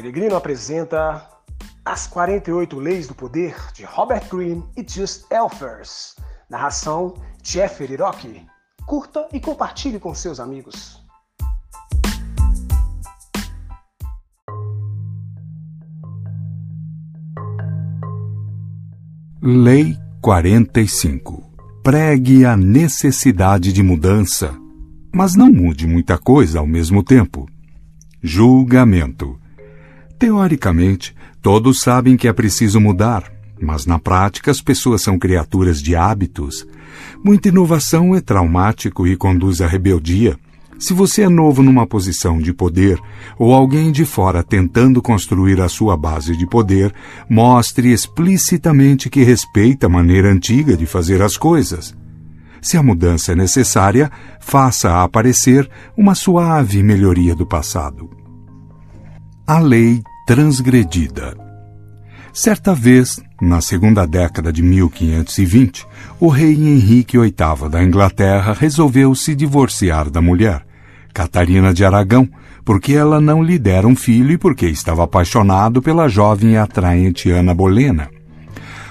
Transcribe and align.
Peregrino 0.00 0.36
apresenta 0.36 1.28
As 1.84 2.06
48 2.06 2.78
Leis 2.78 3.08
do 3.08 3.16
Poder 3.16 3.56
de 3.74 3.84
Robert 3.84 4.28
Greene 4.30 4.64
e 4.76 4.86
Just 4.88 5.26
Elfers. 5.28 6.14
Narração 6.48 7.14
Jeffrey 7.42 7.96
Rock. 7.96 8.46
Curta 8.86 9.26
e 9.32 9.40
compartilhe 9.40 9.98
com 9.98 10.14
seus 10.14 10.38
amigos. 10.38 11.04
Lei 19.42 19.98
45. 20.22 21.42
Pregue 21.82 22.44
a 22.44 22.56
necessidade 22.56 23.72
de 23.72 23.82
mudança, 23.82 24.56
mas 25.12 25.34
não 25.34 25.50
mude 25.50 25.88
muita 25.88 26.16
coisa 26.16 26.60
ao 26.60 26.66
mesmo 26.68 27.02
tempo. 27.02 27.48
Julgamento. 28.22 29.36
Teoricamente, 30.18 31.14
todos 31.40 31.80
sabem 31.80 32.16
que 32.16 32.26
é 32.26 32.32
preciso 32.32 32.80
mudar, 32.80 33.32
mas 33.60 33.86
na 33.86 33.98
prática 33.98 34.50
as 34.50 34.60
pessoas 34.60 35.00
são 35.00 35.16
criaturas 35.16 35.80
de 35.80 35.94
hábitos. 35.94 36.66
Muita 37.24 37.48
inovação 37.48 38.14
é 38.14 38.20
traumático 38.20 39.06
e 39.06 39.16
conduz 39.16 39.60
à 39.60 39.66
rebeldia. 39.66 40.36
Se 40.76 40.92
você 40.92 41.22
é 41.22 41.28
novo 41.28 41.62
numa 41.62 41.86
posição 41.86 42.38
de 42.38 42.52
poder 42.52 42.98
ou 43.38 43.52
alguém 43.52 43.90
de 43.90 44.04
fora 44.04 44.42
tentando 44.42 45.02
construir 45.02 45.60
a 45.60 45.68
sua 45.68 45.96
base 45.96 46.36
de 46.36 46.46
poder, 46.46 46.92
mostre 47.28 47.92
explicitamente 47.92 49.10
que 49.10 49.22
respeita 49.22 49.86
a 49.86 49.90
maneira 49.90 50.30
antiga 50.30 50.76
de 50.76 50.86
fazer 50.86 51.20
as 51.22 51.36
coisas. 51.36 51.96
Se 52.60 52.76
a 52.76 52.82
mudança 52.82 53.32
é 53.32 53.34
necessária, 53.36 54.10
faça 54.40 55.02
aparecer 55.02 55.68
uma 55.96 56.14
suave 56.14 56.82
melhoria 56.82 57.34
do 57.34 57.46
passado. 57.46 58.10
A 59.46 59.58
lei 59.58 60.02
transgredida. 60.28 61.34
Certa 62.34 62.74
vez, 62.74 63.18
na 63.40 63.62
segunda 63.62 64.06
década 64.06 64.52
de 64.52 64.62
1520, 64.62 65.86
o 66.20 66.28
rei 66.28 66.52
Henrique 66.52 67.18
VIII 67.18 67.70
da 67.70 67.82
Inglaterra 67.82 68.52
resolveu 68.52 69.14
se 69.14 69.34
divorciar 69.34 70.10
da 70.10 70.20
mulher. 70.20 70.66
Catarina 71.14 71.72
de 71.72 71.82
Aragão, 71.82 72.28
porque 72.62 72.92
ela 72.92 73.22
não 73.22 73.42
lhe 73.42 73.58
dera 73.58 73.88
um 73.88 73.96
filho 73.96 74.30
e 74.32 74.36
porque 74.36 74.66
estava 74.66 75.02
apaixonado 75.02 75.80
pela 75.80 76.08
jovem 76.08 76.52
e 76.52 76.56
atraente 76.58 77.30
Ana 77.30 77.54
Bolena. 77.54 78.10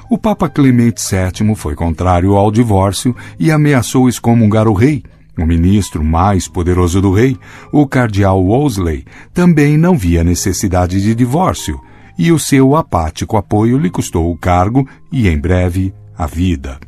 O 0.09 0.17
Papa 0.17 0.49
Clemente 0.49 0.99
VII 0.99 1.53
foi 1.53 1.75
contrário 1.75 2.33
ao 2.35 2.51
divórcio 2.51 3.15
e 3.37 3.51
ameaçou 3.51 4.09
excomungar 4.09 4.67
o 4.67 4.73
rei. 4.73 5.03
O 5.37 5.45
ministro 5.45 6.03
mais 6.03 6.47
poderoso 6.47 7.01
do 7.01 7.13
rei, 7.13 7.37
o 7.71 7.87
cardeal 7.87 8.43
Wolsey, 8.43 9.05
também 9.33 9.77
não 9.77 9.97
via 9.97 10.23
necessidade 10.23 11.01
de 11.01 11.13
divórcio, 11.13 11.79
e 12.17 12.31
o 12.31 12.39
seu 12.39 12.75
apático 12.75 13.37
apoio 13.37 13.77
lhe 13.77 13.89
custou 13.89 14.31
o 14.31 14.37
cargo 14.37 14.87
e, 15.11 15.27
em 15.27 15.37
breve, 15.37 15.93
a 16.17 16.25
vida. 16.25 16.79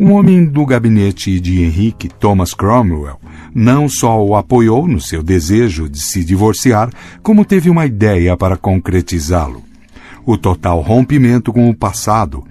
Um 0.00 0.12
homem 0.12 0.44
do 0.44 0.64
gabinete 0.64 1.40
de 1.40 1.60
Henrique, 1.60 2.08
Thomas 2.08 2.54
Cromwell, 2.54 3.18
não 3.52 3.88
só 3.88 4.24
o 4.24 4.36
apoiou 4.36 4.86
no 4.86 5.00
seu 5.00 5.22
desejo 5.22 5.88
de 5.88 5.98
se 5.98 6.24
divorciar, 6.24 6.88
como 7.22 7.44
teve 7.44 7.68
uma 7.68 7.84
ideia 7.84 8.36
para 8.36 8.56
concretizá-lo. 8.56 9.62
O 10.24 10.38
total 10.38 10.80
rompimento 10.80 11.52
com 11.52 11.68
o 11.68 11.74
passado. 11.74 12.44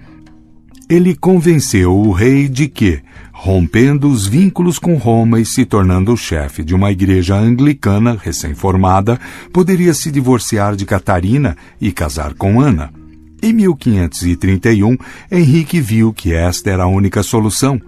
Ele 0.90 1.14
convenceu 1.14 1.96
o 1.96 2.12
rei 2.12 2.48
de 2.48 2.68
que, 2.68 3.00
rompendo 3.40 4.10
os 4.10 4.26
vínculos 4.26 4.80
com 4.80 4.96
Roma 4.96 5.38
e 5.38 5.46
se 5.46 5.64
tornando 5.64 6.12
o 6.12 6.16
chefe 6.16 6.64
de 6.64 6.74
uma 6.74 6.90
igreja 6.90 7.36
anglicana 7.36 8.18
recém-formada, 8.20 9.18
poderia 9.52 9.94
se 9.94 10.10
divorciar 10.10 10.74
de 10.74 10.84
Catarina 10.84 11.56
e 11.80 11.92
casar 11.92 12.34
com 12.34 12.60
Ana. 12.60 12.92
Em 13.40 13.52
1531, 13.52 14.96
Henrique 15.30 15.80
viu 15.80 16.12
que 16.12 16.34
esta 16.34 16.68
era 16.68 16.82
a 16.82 16.88
única 16.88 17.22
solução 17.22 17.80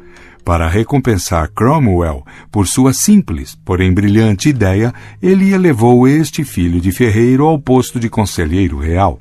para 0.45 0.69
recompensar 0.69 1.51
Cromwell 1.51 2.25
por 2.53 2.69
sua 2.69 2.93
simples, 2.93 3.59
porém 3.65 3.93
brilhante 3.93 4.49
ideia, 4.49 4.95
ele 5.21 5.53
elevou 5.53 6.07
este 6.07 6.45
filho 6.45 6.81
de 6.81 6.93
ferreiro 6.93 7.45
ao 7.45 7.59
posto 7.59 7.99
de 7.99 8.09
conselheiro 8.09 8.79
real. 8.79 9.19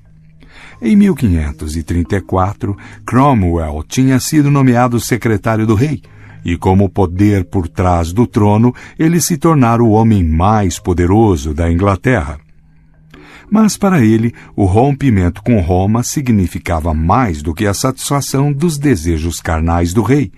Em 0.79 0.95
1534, 0.95 2.77
Cromwell 3.03 3.83
tinha 3.85 4.19
sido 4.19 4.51
nomeado 4.51 4.99
secretário 4.99 5.65
do 5.65 5.73
rei, 5.73 6.03
e 6.43 6.57
como 6.57 6.89
poder 6.89 7.45
por 7.45 7.67
trás 7.67 8.11
do 8.11 8.25
trono, 8.25 8.73
ele 8.97 9.19
se 9.19 9.37
tornara 9.37 9.83
o 9.83 9.91
homem 9.91 10.23
mais 10.23 10.79
poderoso 10.79 11.53
da 11.53 11.71
Inglaterra. 11.71 12.39
Mas 13.51 13.75
para 13.75 14.03
ele, 14.03 14.33
o 14.55 14.65
rompimento 14.65 15.41
com 15.41 15.59
Roma 15.59 16.03
significava 16.03 16.93
mais 16.93 17.41
do 17.41 17.53
que 17.53 17.65
a 17.65 17.73
satisfação 17.73 18.53
dos 18.53 18.77
desejos 18.77 19.39
carnais 19.39 19.91
do 19.91 20.03
rei. 20.03 20.31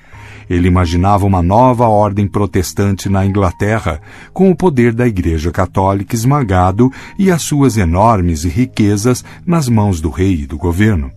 Ele 0.49 0.67
imaginava 0.67 1.25
uma 1.25 1.41
nova 1.41 1.87
ordem 1.87 2.27
protestante 2.27 3.09
na 3.09 3.25
Inglaterra, 3.25 4.01
com 4.33 4.49
o 4.49 4.55
poder 4.55 4.93
da 4.93 5.07
Igreja 5.07 5.51
Católica 5.51 6.15
esmagado 6.15 6.91
e 7.17 7.29
as 7.29 7.41
suas 7.41 7.77
enormes 7.77 8.43
riquezas 8.43 9.23
nas 9.45 9.67
mãos 9.67 9.99
do 9.99 10.09
rei 10.09 10.41
e 10.41 10.47
do 10.47 10.57
governo. 10.57 11.11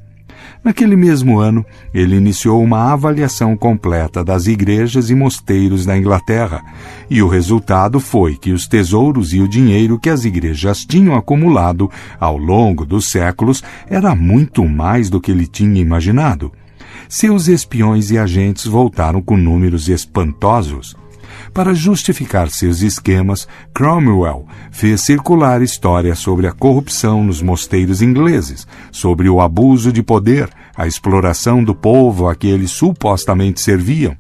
Naquele 0.65 0.97
mesmo 0.97 1.39
ano, 1.39 1.63
ele 1.93 2.17
iniciou 2.17 2.63
uma 2.63 2.91
avaliação 2.91 3.55
completa 3.55 4.25
das 4.25 4.47
igrejas 4.47 5.11
e 5.11 5.15
mosteiros 5.15 5.85
da 5.85 5.97
Inglaterra, 5.97 6.65
e 7.11 7.21
o 7.23 7.29
resultado 7.29 8.01
foi 8.01 8.35
que 8.35 8.51
os 8.51 8.67
tesouros 8.67 9.35
e 9.35 9.41
o 9.41 9.47
dinheiro 9.47 9.99
que 9.99 10.09
as 10.09 10.25
igrejas 10.25 10.87
tinham 10.87 11.15
acumulado 11.15 11.91
ao 12.19 12.39
longo 12.39 12.87
dos 12.87 13.11
séculos 13.11 13.63
era 13.87 14.15
muito 14.15 14.67
mais 14.67 15.11
do 15.11 15.21
que 15.21 15.31
ele 15.31 15.47
tinha 15.47 15.83
imaginado. 15.83 16.51
Seus 17.11 17.47
espiões 17.47 18.11
e 18.11 18.17
agentes 18.17 18.65
voltaram 18.65 19.21
com 19.21 19.37
números 19.37 19.91
espantosos. 19.91 20.97
Para 21.55 21.73
justificar 21.73 22.51
seus 22.51 22.83
esquemas, 22.83 23.47
Cromwell 23.73 24.45
fez 24.73 25.03
circular 25.03 25.63
histórias 25.63 26.19
sobre 26.19 26.49
a 26.49 26.53
corrupção 26.53 27.23
nos 27.23 27.41
mosteiros 27.41 28.03
ingleses, 28.03 28.67
sobre 28.91 29.29
o 29.29 29.41
abuso 29.41 29.93
de 29.93 30.03
poder, 30.03 30.51
a 30.77 30.85
exploração 30.85 31.63
do 31.63 31.73
povo 31.73 32.29
a 32.29 32.35
que 32.35 32.49
eles 32.49 32.73
supostamente 32.73 33.61
serviam. 33.61 34.17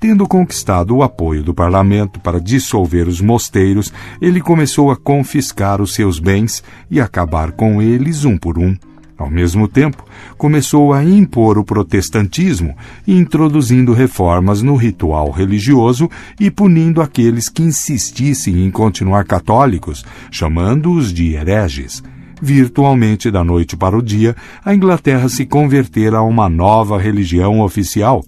Tendo 0.00 0.26
conquistado 0.26 0.96
o 0.96 1.04
apoio 1.04 1.44
do 1.44 1.54
parlamento 1.54 2.18
para 2.18 2.40
dissolver 2.40 3.06
os 3.06 3.20
mosteiros, 3.20 3.92
ele 4.20 4.40
começou 4.40 4.90
a 4.90 4.96
confiscar 4.96 5.80
os 5.80 5.94
seus 5.94 6.18
bens 6.18 6.60
e 6.90 7.00
acabar 7.00 7.52
com 7.52 7.80
eles 7.80 8.24
um 8.24 8.36
por 8.36 8.58
um. 8.58 8.76
Ao 9.16 9.30
mesmo 9.30 9.68
tempo, 9.68 10.04
começou 10.36 10.92
a 10.92 11.04
impor 11.04 11.56
o 11.56 11.64
protestantismo, 11.64 12.76
introduzindo 13.06 13.92
reformas 13.92 14.60
no 14.60 14.74
ritual 14.74 15.30
religioso 15.30 16.10
e 16.38 16.50
punindo 16.50 17.00
aqueles 17.00 17.48
que 17.48 17.62
insistissem 17.62 18.64
em 18.64 18.70
continuar 18.70 19.24
católicos, 19.24 20.04
chamando-os 20.32 21.12
de 21.12 21.34
hereges. 21.34 22.02
Virtualmente 22.42 23.30
da 23.30 23.44
noite 23.44 23.76
para 23.76 23.96
o 23.96 24.02
dia, 24.02 24.34
a 24.64 24.74
Inglaterra 24.74 25.28
se 25.28 25.46
convertera 25.46 26.18
a 26.18 26.22
uma 26.22 26.48
nova 26.48 26.98
religião 26.98 27.60
oficial. 27.60 28.24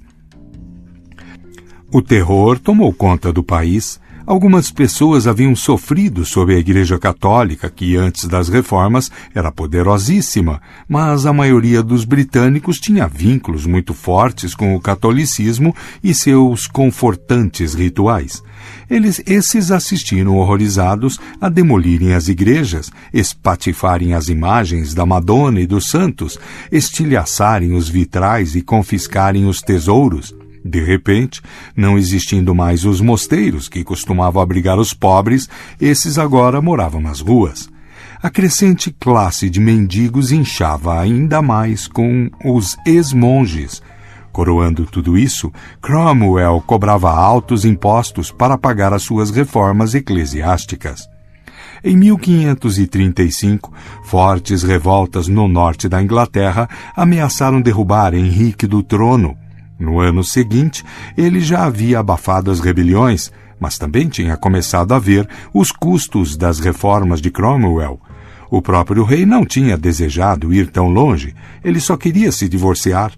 O 1.92 2.00
terror 2.00 2.58
tomou 2.60 2.92
conta 2.92 3.32
do 3.32 3.42
país 3.42 4.00
Algumas 4.26 4.72
pessoas 4.72 5.28
haviam 5.28 5.54
sofrido 5.54 6.25
sob 6.25 6.53
a 6.53 6.59
Igreja 6.59 6.98
Católica, 6.98 7.70
que 7.70 7.97
antes 7.97 8.26
das 8.26 8.48
reformas 8.48 9.09
era 9.32 9.53
poderosíssima, 9.53 10.60
mas 10.88 11.25
a 11.26 11.32
maioria 11.32 11.81
dos 11.81 12.04
britânicos 12.04 12.81
tinha 12.81 13.06
vínculos 13.06 13.66
muito 13.66 13.94
fortes 13.94 14.53
com 14.53 14.75
o 14.75 14.81
catolicismo 14.81 15.72
e 16.03 16.12
seus 16.12 16.66
confortantes 16.66 17.72
rituais. 17.72 18.43
Eles, 18.90 19.23
esses 19.25 19.70
assistiram 19.70 20.37
horrorizados 20.38 21.20
a 21.40 21.49
demolirem 21.49 22.12
as 22.12 22.26
igrejas, 22.26 22.90
espatifarem 23.14 24.12
as 24.12 24.28
imagens 24.28 24.93
da 24.93 25.06
Madonna 25.06 25.61
e 25.61 25.69
dos 25.69 25.88
santos, 25.88 26.37
estilhaçarem 26.73 27.75
os 27.75 27.88
vitrais 27.88 28.56
e 28.56 28.61
confiscarem 28.61 29.46
os 29.46 29.62
tesouros. 29.62 30.34
De 30.66 30.82
repente, 30.82 31.40
não 31.76 31.96
existindo 31.96 32.54
mais 32.54 32.84
os 32.84 33.00
mosteiros 33.00 33.68
que 33.68 33.84
costumavam 33.84 34.42
abrigar 34.42 34.78
os 34.78 34.92
pobres, 34.92 35.48
esses 35.80 36.18
agora 36.18 36.60
moravam 36.60 37.00
nas 37.00 37.20
ruas. 37.20 37.68
A 38.20 38.28
crescente 38.28 38.90
classe 38.90 39.48
de 39.48 39.60
mendigos 39.60 40.32
inchava 40.32 41.00
ainda 41.00 41.40
mais 41.40 41.86
com 41.86 42.28
os 42.44 42.76
ex-monges. 42.84 43.80
Coroando 44.32 44.84
tudo 44.84 45.16
isso, 45.16 45.52
Cromwell 45.80 46.60
cobrava 46.66 47.10
altos 47.10 47.64
impostos 47.64 48.32
para 48.32 48.58
pagar 48.58 48.92
as 48.92 49.02
suas 49.02 49.30
reformas 49.30 49.94
eclesiásticas. 49.94 51.08
Em 51.84 51.96
1535, 51.96 53.72
fortes 54.02 54.64
revoltas 54.64 55.28
no 55.28 55.46
norte 55.46 55.88
da 55.88 56.02
Inglaterra 56.02 56.68
ameaçaram 56.96 57.60
derrubar 57.60 58.12
Henrique 58.12 58.66
do 58.66 58.82
trono. 58.82 59.36
No 59.78 60.00
ano 60.00 60.25
seguinte, 60.25 60.84
ele 61.17 61.40
já 61.40 61.64
havia 61.64 61.99
abafado 61.99 62.50
as 62.50 62.61
rebeliões, 62.61 63.31
mas 63.61 63.78
também 63.78 64.08
tinha 64.08 64.37
começado 64.37 64.93
a 64.93 64.99
ver 64.99 65.28
os 65.52 65.70
custos 65.70 66.37
das 66.37 66.58
reformas 66.61 67.20
de 67.20 67.31
Cromwell. 67.31 68.00
O 68.50 68.62
próprio 68.62 69.05
rei 69.05 69.26
não 69.26 69.44
tinha 69.44 69.76
desejado 69.76 70.52
ir 70.52 70.69
tão 70.69 70.88
longe, 70.88 71.34
ele 71.64 71.81
só 71.81 71.96
queria 71.96 72.32
se 72.32 72.49
divorciar. 72.49 73.12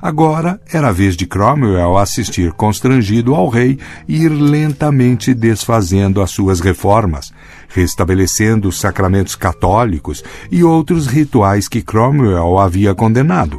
Agora 0.00 0.60
era 0.72 0.88
a 0.88 0.92
vez 0.92 1.16
de 1.16 1.26
Cromwell 1.26 1.98
assistir 1.98 2.52
constrangido 2.52 3.34
ao 3.34 3.48
rei 3.48 3.78
ir 4.06 4.28
lentamente 4.28 5.34
desfazendo 5.34 6.22
as 6.22 6.30
suas 6.30 6.60
reformas, 6.60 7.32
restabelecendo 7.68 8.68
os 8.68 8.78
sacramentos 8.78 9.34
católicos 9.34 10.22
e 10.52 10.62
outros 10.62 11.06
rituais 11.06 11.68
que 11.68 11.82
Cromwell 11.82 12.58
havia 12.58 12.94
condenado. 12.94 13.58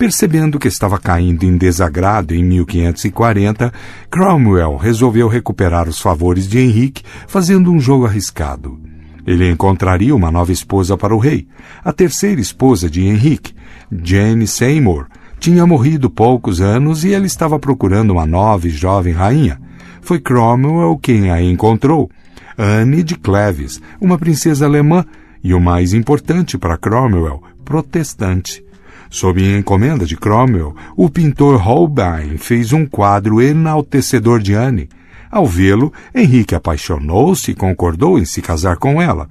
Percebendo 0.00 0.58
que 0.58 0.66
estava 0.66 0.98
caindo 0.98 1.44
em 1.44 1.58
desagrado 1.58 2.34
em 2.34 2.42
1540, 2.42 3.70
Cromwell 4.10 4.78
resolveu 4.78 5.28
recuperar 5.28 5.86
os 5.90 6.00
favores 6.00 6.48
de 6.48 6.58
Henrique 6.58 7.02
fazendo 7.28 7.70
um 7.70 7.78
jogo 7.78 8.06
arriscado. 8.06 8.80
Ele 9.26 9.50
encontraria 9.50 10.16
uma 10.16 10.30
nova 10.30 10.52
esposa 10.52 10.96
para 10.96 11.14
o 11.14 11.18
rei, 11.18 11.46
a 11.84 11.92
terceira 11.92 12.40
esposa 12.40 12.88
de 12.88 13.02
Henrique, 13.02 13.52
Jane 13.92 14.46
Seymour, 14.46 15.06
tinha 15.38 15.66
morrido 15.66 16.08
poucos 16.08 16.62
anos 16.62 17.04
e 17.04 17.08
ele 17.08 17.26
estava 17.26 17.58
procurando 17.58 18.12
uma 18.12 18.24
nova 18.24 18.68
e 18.68 18.70
jovem 18.70 19.12
rainha. 19.12 19.60
Foi 20.00 20.18
Cromwell 20.18 20.96
quem 20.96 21.30
a 21.30 21.42
encontrou. 21.42 22.10
Anne 22.56 23.02
de 23.02 23.16
Cleves, 23.16 23.82
uma 24.00 24.16
princesa 24.16 24.64
alemã 24.64 25.04
e 25.44 25.52
o 25.52 25.60
mais 25.60 25.92
importante 25.92 26.56
para 26.56 26.78
Cromwell, 26.78 27.42
protestante. 27.66 28.64
Sob 29.10 29.42
encomenda 29.42 30.06
de 30.06 30.16
Cromwell, 30.16 30.74
o 30.96 31.10
pintor 31.10 31.60
Holbein 31.60 32.38
fez 32.38 32.72
um 32.72 32.86
quadro 32.86 33.42
enaltecedor 33.42 34.40
de 34.40 34.54
Anne. 34.54 34.88
Ao 35.28 35.44
vê-lo, 35.44 35.92
Henrique 36.14 36.54
apaixonou-se 36.54 37.50
e 37.50 37.54
concordou 37.54 38.20
em 38.20 38.24
se 38.24 38.40
casar 38.40 38.76
com 38.76 39.02
ela. 39.02 39.28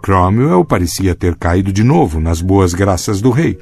Cromwell 0.00 0.64
parecia 0.64 1.12
ter 1.12 1.34
caído 1.34 1.72
de 1.72 1.82
novo 1.82 2.20
nas 2.20 2.40
boas 2.40 2.72
graças 2.72 3.20
do 3.20 3.30
rei. 3.30 3.58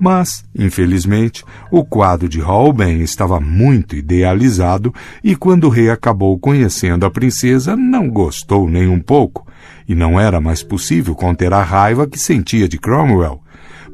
Mas, 0.00 0.44
infelizmente, 0.54 1.44
o 1.70 1.84
quadro 1.84 2.26
de 2.26 2.40
Holbein 2.40 3.00
estava 3.00 3.38
muito 3.38 3.96
idealizado 3.96 4.94
e 5.22 5.36
quando 5.36 5.64
o 5.64 5.70
rei 5.70 5.90
acabou 5.90 6.38
conhecendo 6.38 7.04
a 7.04 7.10
princesa, 7.10 7.76
não 7.76 8.08
gostou 8.08 8.68
nem 8.68 8.88
um 8.88 9.00
pouco, 9.00 9.46
e 9.86 9.94
não 9.94 10.18
era 10.18 10.40
mais 10.40 10.62
possível 10.62 11.14
conter 11.14 11.52
a 11.52 11.62
raiva 11.62 12.06
que 12.06 12.18
sentia 12.18 12.66
de 12.66 12.78
Cromwell. 12.78 13.42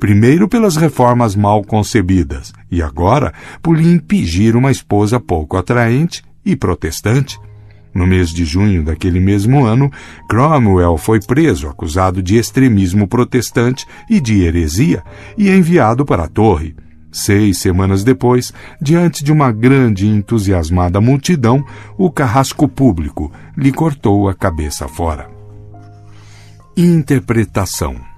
Primeiro 0.03 0.49
pelas 0.49 0.75
reformas 0.75 1.37
mal 1.37 1.63
concebidas, 1.63 2.53
e 2.69 2.83
agora 2.83 3.33
por 3.63 3.79
lhe 3.79 3.89
impingir 3.89 4.57
uma 4.57 4.73
esposa 4.73 5.21
pouco 5.21 5.57
atraente 5.57 6.25
e 6.45 6.57
protestante. 6.57 7.39
No 7.95 8.05
mês 8.05 8.31
de 8.31 8.45
junho 8.45 8.83
daquele 8.83 9.21
mesmo 9.21 9.65
ano, 9.65 9.89
Cromwell 10.29 10.99
foi 10.99 11.21
preso 11.21 11.69
acusado 11.69 12.21
de 12.21 12.37
extremismo 12.37 13.07
protestante 13.07 13.87
e 14.11 14.21
de 14.21 14.43
heresia 14.43 15.05
e 15.39 15.49
enviado 15.49 16.05
para 16.05 16.25
a 16.25 16.29
torre. 16.29 16.75
Seis 17.13 17.59
semanas 17.59 18.03
depois, 18.03 18.53
diante 18.81 19.23
de 19.23 19.31
uma 19.31 19.53
grande 19.53 20.05
e 20.05 20.09
entusiasmada 20.09 21.01
multidão, 21.01 21.65
o 21.97 22.11
carrasco 22.11 22.67
público 22.67 23.31
lhe 23.57 23.71
cortou 23.71 24.29
a 24.29 24.35
cabeça 24.35 24.89
fora. 24.89 25.31
Interpretação 26.77 28.11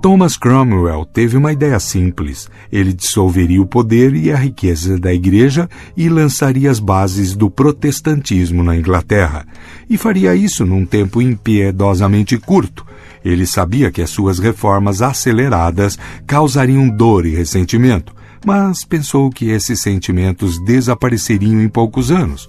Thomas 0.00 0.34
Cromwell 0.34 1.04
teve 1.04 1.36
uma 1.36 1.52
ideia 1.52 1.78
simples. 1.78 2.48
Ele 2.72 2.90
dissolveria 2.90 3.60
o 3.60 3.66
poder 3.66 4.14
e 4.14 4.32
a 4.32 4.36
riqueza 4.36 4.98
da 4.98 5.12
Igreja 5.12 5.68
e 5.94 6.08
lançaria 6.08 6.70
as 6.70 6.78
bases 6.78 7.36
do 7.36 7.50
protestantismo 7.50 8.62
na 8.62 8.74
Inglaterra. 8.74 9.46
E 9.90 9.98
faria 9.98 10.34
isso 10.34 10.64
num 10.64 10.86
tempo 10.86 11.20
impiedosamente 11.20 12.38
curto. 12.38 12.86
Ele 13.22 13.44
sabia 13.44 13.90
que 13.90 14.00
as 14.00 14.08
suas 14.08 14.38
reformas 14.38 15.02
aceleradas 15.02 15.98
causariam 16.26 16.88
dor 16.88 17.26
e 17.26 17.34
ressentimento, 17.34 18.14
mas 18.46 18.86
pensou 18.86 19.28
que 19.28 19.50
esses 19.50 19.82
sentimentos 19.82 20.58
desapareceriam 20.64 21.60
em 21.60 21.68
poucos 21.68 22.10
anos. 22.10 22.48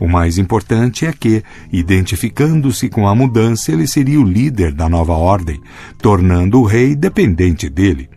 O 0.00 0.08
mais 0.08 0.38
importante 0.38 1.04
é 1.04 1.12
que, 1.12 1.44
identificando-se 1.70 2.88
com 2.88 3.06
a 3.06 3.14
mudança, 3.14 3.70
ele 3.70 3.86
seria 3.86 4.18
o 4.18 4.24
líder 4.24 4.72
da 4.72 4.88
nova 4.88 5.12
ordem, 5.12 5.60
tornando 5.98 6.58
o 6.58 6.64
rei 6.64 6.96
dependente 6.96 7.68
dele. 7.68 8.08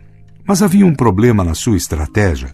Mas 0.46 0.62
havia 0.62 0.86
um 0.86 0.94
problema 0.94 1.44
na 1.44 1.54
sua 1.54 1.76
estratégia. 1.76 2.48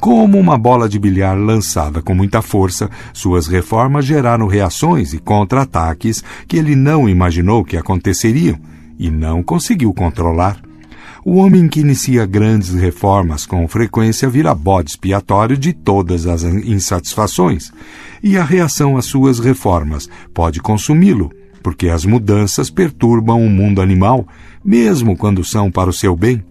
Como 0.00 0.38
uma 0.38 0.58
bola 0.58 0.88
de 0.88 0.98
bilhar 0.98 1.36
lançada 1.36 2.02
com 2.02 2.14
muita 2.14 2.42
força, 2.42 2.90
suas 3.12 3.46
reformas 3.46 4.04
geraram 4.04 4.46
reações 4.46 5.14
e 5.14 5.18
contra-ataques 5.18 6.22
que 6.46 6.58
ele 6.58 6.76
não 6.76 7.08
imaginou 7.08 7.64
que 7.64 7.78
aconteceriam 7.78 8.58
e 8.98 9.10
não 9.10 9.42
conseguiu 9.42 9.92
controlar. 9.92 10.63
O 11.26 11.36
homem 11.36 11.68
que 11.68 11.80
inicia 11.80 12.26
grandes 12.26 12.74
reformas 12.74 13.46
com 13.46 13.66
frequência 13.66 14.28
vira 14.28 14.54
bode 14.54 14.90
expiatório 14.90 15.56
de 15.56 15.72
todas 15.72 16.26
as 16.26 16.44
insatisfações, 16.44 17.72
e 18.22 18.36
a 18.36 18.44
reação 18.44 18.98
às 18.98 19.06
suas 19.06 19.38
reformas 19.38 20.06
pode 20.34 20.60
consumi-lo, 20.60 21.32
porque 21.62 21.88
as 21.88 22.04
mudanças 22.04 22.68
perturbam 22.68 23.42
o 23.42 23.48
mundo 23.48 23.80
animal, 23.80 24.28
mesmo 24.62 25.16
quando 25.16 25.42
são 25.42 25.70
para 25.70 25.88
o 25.88 25.94
seu 25.94 26.14
bem. 26.14 26.44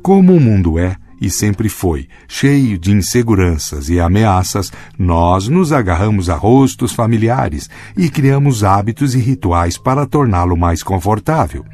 Como 0.00 0.34
o 0.34 0.40
mundo 0.40 0.78
é, 0.78 0.96
e 1.20 1.28
sempre 1.28 1.68
foi, 1.68 2.08
cheio 2.26 2.78
de 2.78 2.92
inseguranças 2.92 3.90
e 3.90 4.00
ameaças, 4.00 4.72
nós 4.98 5.46
nos 5.46 5.74
agarramos 5.74 6.30
a 6.30 6.36
rostos 6.36 6.90
familiares 6.90 7.68
e 7.94 8.08
criamos 8.08 8.64
hábitos 8.64 9.14
e 9.14 9.18
rituais 9.18 9.76
para 9.76 10.06
torná-lo 10.06 10.56
mais 10.56 10.82
confortável. 10.82 11.66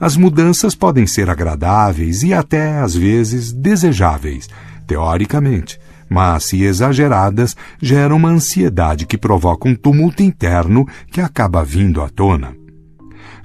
As 0.00 0.16
mudanças 0.16 0.74
podem 0.74 1.06
ser 1.06 1.30
agradáveis 1.30 2.22
e 2.22 2.32
até, 2.32 2.78
às 2.78 2.94
vezes, 2.94 3.52
desejáveis, 3.52 4.48
teoricamente, 4.86 5.78
mas, 6.08 6.44
se 6.44 6.62
exageradas, 6.62 7.56
geram 7.80 8.16
uma 8.16 8.28
ansiedade 8.28 9.06
que 9.06 9.18
provoca 9.18 9.68
um 9.68 9.74
tumulto 9.74 10.22
interno 10.22 10.86
que 11.10 11.20
acaba 11.20 11.64
vindo 11.64 12.00
à 12.00 12.08
tona. 12.08 12.54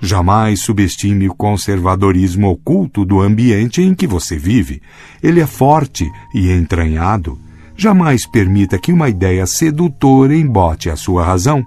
Jamais 0.04 0.62
subestime 0.62 1.30
o 1.30 1.36
conservadorismo 1.36 2.50
oculto 2.50 3.06
do 3.06 3.22
ambiente 3.22 3.82
em 3.84 3.94
que 3.94 4.08
você 4.08 4.36
vive. 4.36 4.82
Ele 5.22 5.40
é 5.40 5.46
forte 5.46 6.10
e 6.34 6.52
entranhado. 6.52 7.38
Jamais 7.78 8.28
permita 8.28 8.80
que 8.80 8.92
uma 8.92 9.10
ideia 9.10 9.46
sedutora 9.46 10.36
embote 10.36 10.90
a 10.90 10.96
sua 10.96 11.24
razão. 11.24 11.64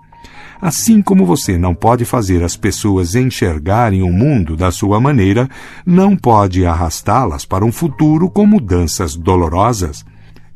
Assim 0.61 1.03
como 1.03 1.27
você 1.27 1.59
não 1.59 1.75
pode 1.75 2.05
fazer 2.05 2.43
as 2.43 2.57
pessoas 2.57 3.15
enxergarem 3.15 4.03
o 4.03 4.13
mundo 4.13 4.57
da 4.57 4.71
sua 4.71 5.01
maneira, 5.01 5.49
não 5.85 6.17
pode 6.17 6.65
arrastá-las 6.65 7.45
para 7.45 7.65
um 7.65 7.73
futuro 7.73 8.31
com 8.31 8.47
mudanças 8.47 9.17
dolorosas. 9.17 10.05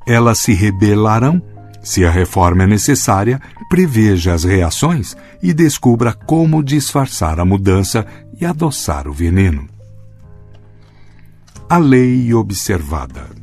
Elas 0.06 0.38
se 0.40 0.52
rebelarão. 0.52 1.42
Se 1.82 2.04
a 2.04 2.10
reforma 2.10 2.64
é 2.64 2.66
necessária, 2.66 3.40
preveja 3.68 4.34
as 4.34 4.44
reações 4.44 5.16
e 5.42 5.52
descubra 5.52 6.12
como 6.12 6.62
disfarçar 6.62 7.38
a 7.38 7.44
mudança 7.44 8.04
e 8.40 8.44
adoçar 8.44 9.06
o 9.06 9.12
veneno. 9.12 9.66
A 11.68 11.78
lei 11.78 12.32
observada. 12.32 13.37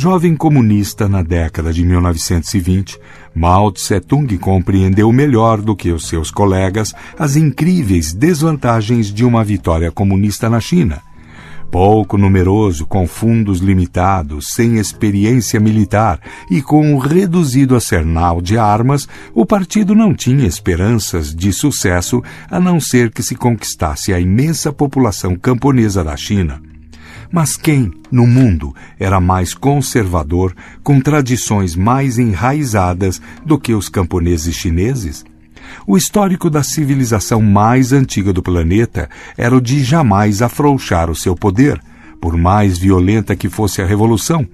Jovem 0.00 0.36
comunista 0.36 1.08
na 1.08 1.24
década 1.24 1.72
de 1.72 1.84
1920, 1.84 3.00
Mao 3.34 3.72
Tse-tung 3.72 4.38
compreendeu 4.38 5.10
melhor 5.10 5.60
do 5.60 5.74
que 5.74 5.90
os 5.90 6.06
seus 6.06 6.30
colegas 6.30 6.94
as 7.18 7.34
incríveis 7.34 8.14
desvantagens 8.14 9.12
de 9.12 9.24
uma 9.24 9.42
vitória 9.42 9.90
comunista 9.90 10.48
na 10.48 10.60
China. 10.60 11.02
Pouco 11.68 12.16
numeroso, 12.16 12.86
com 12.86 13.08
fundos 13.08 13.58
limitados, 13.58 14.52
sem 14.54 14.78
experiência 14.78 15.58
militar 15.58 16.20
e 16.48 16.62
com 16.62 16.94
um 16.94 16.98
reduzido 16.98 17.74
arsenal 17.74 18.40
de 18.40 18.56
armas, 18.56 19.08
o 19.34 19.44
partido 19.44 19.96
não 19.96 20.14
tinha 20.14 20.46
esperanças 20.46 21.34
de 21.34 21.52
sucesso 21.52 22.22
a 22.48 22.60
não 22.60 22.78
ser 22.78 23.10
que 23.10 23.20
se 23.20 23.34
conquistasse 23.34 24.14
a 24.14 24.20
imensa 24.20 24.72
população 24.72 25.34
camponesa 25.34 26.04
da 26.04 26.16
China. 26.16 26.67
Mas 27.30 27.56
quem, 27.56 27.92
no 28.10 28.26
mundo, 28.26 28.74
era 28.98 29.20
mais 29.20 29.52
conservador, 29.52 30.54
com 30.82 31.00
tradições 31.00 31.76
mais 31.76 32.18
enraizadas 32.18 33.20
do 33.44 33.58
que 33.58 33.74
os 33.74 33.88
camponeses 33.88 34.54
chineses? 34.54 35.24
O 35.86 35.96
histórico 35.96 36.48
da 36.48 36.62
civilização 36.62 37.42
mais 37.42 37.92
antiga 37.92 38.32
do 38.32 38.42
planeta 38.42 39.10
era 39.36 39.54
o 39.54 39.60
de 39.60 39.84
jamais 39.84 40.40
afrouxar 40.40 41.10
o 41.10 41.14
seu 41.14 41.34
poder, 41.34 41.80
por 42.20 42.36
mais 42.36 42.78
violenta 42.78 43.36
que 43.36 43.50
fosse 43.50 43.82
a 43.82 43.86
revolução. 43.86 44.46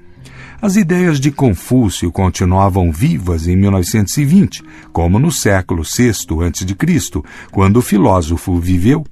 As 0.61 0.76
ideias 0.76 1.21
de 1.21 1.31
Confúcio 1.31 2.11
continuavam 2.11 2.90
vivas 2.90 3.47
em 3.47 3.54
1920, 3.54 4.62
como 4.93 5.19
no 5.19 5.31
século 5.31 5.83
VI 5.83 6.09
a.C., 6.11 7.23
quando 7.50 7.76
o 7.76 7.83
filósofo 7.83 8.59
viveu 8.59 9.04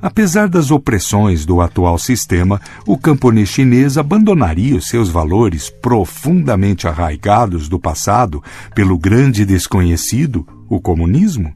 Apesar 0.00 0.48
das 0.48 0.70
opressões 0.70 1.44
do 1.44 1.60
atual 1.60 1.98
sistema, 1.98 2.60
o 2.86 2.96
camponês 2.96 3.48
chinês 3.48 3.98
abandonaria 3.98 4.76
os 4.76 4.86
seus 4.86 5.08
valores 5.08 5.70
profundamente 5.70 6.86
arraigados 6.86 7.68
do 7.68 7.78
passado 7.78 8.42
pelo 8.74 8.96
grande 8.96 9.44
desconhecido, 9.44 10.46
o 10.68 10.80
comunismo? 10.80 11.52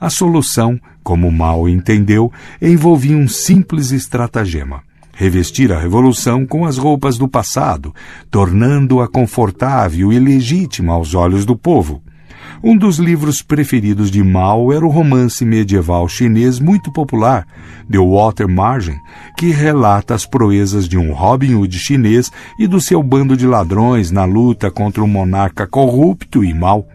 A 0.00 0.10
solução, 0.10 0.80
como 1.02 1.30
Mao 1.30 1.68
entendeu, 1.68 2.32
envolvia 2.60 3.16
um 3.16 3.28
simples 3.28 3.92
estratagema 3.92 4.82
revestir 5.20 5.70
a 5.70 5.78
revolução 5.78 6.46
com 6.46 6.64
as 6.64 6.78
roupas 6.78 7.18
do 7.18 7.28
passado, 7.28 7.94
tornando-a 8.30 9.06
confortável 9.06 10.10
e 10.10 10.18
legítima 10.18 10.94
aos 10.94 11.14
olhos 11.14 11.44
do 11.44 11.54
povo. 11.54 12.02
Um 12.62 12.76
dos 12.76 12.98
livros 12.98 13.40
preferidos 13.40 14.10
de 14.10 14.22
Mao 14.22 14.70
era 14.70 14.84
o 14.84 14.90
romance 14.90 15.46
medieval 15.46 16.06
chinês 16.06 16.60
muito 16.60 16.92
popular, 16.92 17.46
The 17.90 17.96
Water 17.96 18.46
Margin, 18.46 18.98
que 19.38 19.50
relata 19.50 20.14
as 20.14 20.26
proezas 20.26 20.86
de 20.86 20.98
um 20.98 21.14
Robin 21.14 21.54
Hood 21.54 21.78
chinês 21.78 22.30
e 22.58 22.66
do 22.66 22.78
seu 22.78 23.02
bando 23.02 23.34
de 23.34 23.46
ladrões 23.46 24.10
na 24.10 24.26
luta 24.26 24.70
contra 24.70 25.02
um 25.02 25.06
monarca 25.06 25.66
corrupto 25.66 26.44
e 26.44 26.52
mau. 26.52 26.86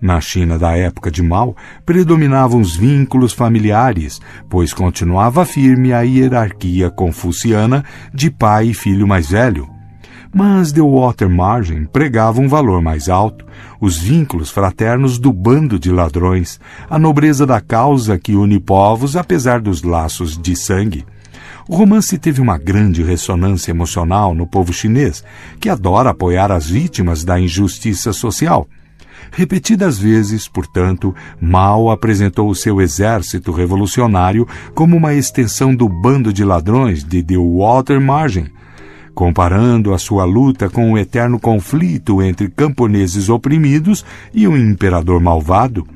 Na 0.00 0.20
China 0.20 0.60
da 0.60 0.76
época 0.76 1.10
de 1.10 1.24
Mao, 1.24 1.56
predominavam 1.84 2.60
os 2.60 2.76
vínculos 2.76 3.32
familiares, 3.32 4.20
pois 4.48 4.72
continuava 4.72 5.44
firme 5.44 5.92
a 5.92 6.02
hierarquia 6.02 6.88
confuciana 6.88 7.84
de 8.12 8.30
pai 8.30 8.68
e 8.68 8.74
filho 8.74 9.08
mais 9.08 9.28
velho. 9.28 9.73
Mas 10.34 10.72
The 10.72 10.80
Water 10.80 11.30
Margin 11.30 11.84
pregava 11.84 12.40
um 12.40 12.48
valor 12.48 12.82
mais 12.82 13.08
alto, 13.08 13.46
os 13.80 13.96
vínculos 13.96 14.50
fraternos 14.50 15.16
do 15.16 15.32
bando 15.32 15.78
de 15.78 15.92
ladrões, 15.92 16.58
a 16.90 16.98
nobreza 16.98 17.46
da 17.46 17.60
causa 17.60 18.18
que 18.18 18.34
une 18.34 18.58
povos 18.58 19.14
apesar 19.14 19.60
dos 19.60 19.84
laços 19.84 20.36
de 20.36 20.56
sangue. 20.56 21.04
O 21.68 21.76
romance 21.76 22.18
teve 22.18 22.40
uma 22.40 22.58
grande 22.58 23.00
ressonância 23.00 23.70
emocional 23.70 24.34
no 24.34 24.44
povo 24.44 24.72
chinês, 24.72 25.22
que 25.60 25.68
adora 25.68 26.10
apoiar 26.10 26.50
as 26.50 26.68
vítimas 26.68 27.22
da 27.22 27.38
injustiça 27.38 28.12
social. 28.12 28.66
Repetidas 29.30 29.98
vezes, 30.00 30.48
portanto, 30.48 31.14
Mao 31.40 31.92
apresentou 31.92 32.48
o 32.50 32.56
seu 32.56 32.80
exército 32.80 33.52
revolucionário 33.52 34.48
como 34.74 34.96
uma 34.96 35.14
extensão 35.14 35.72
do 35.72 35.88
bando 35.88 36.32
de 36.32 36.44
ladrões 36.44 37.04
de 37.04 37.22
The 37.22 37.36
Water 37.36 38.00
Margin, 38.00 38.50
comparando 39.14 39.94
a 39.94 39.98
sua 39.98 40.24
luta 40.24 40.68
com 40.68 40.92
o 40.92 40.98
eterno 40.98 41.38
conflito 41.38 42.20
entre 42.20 42.48
camponeses 42.48 43.28
oprimidos 43.28 44.04
e 44.34 44.46
um 44.48 44.56
imperador 44.56 45.20
malvado, 45.20 45.86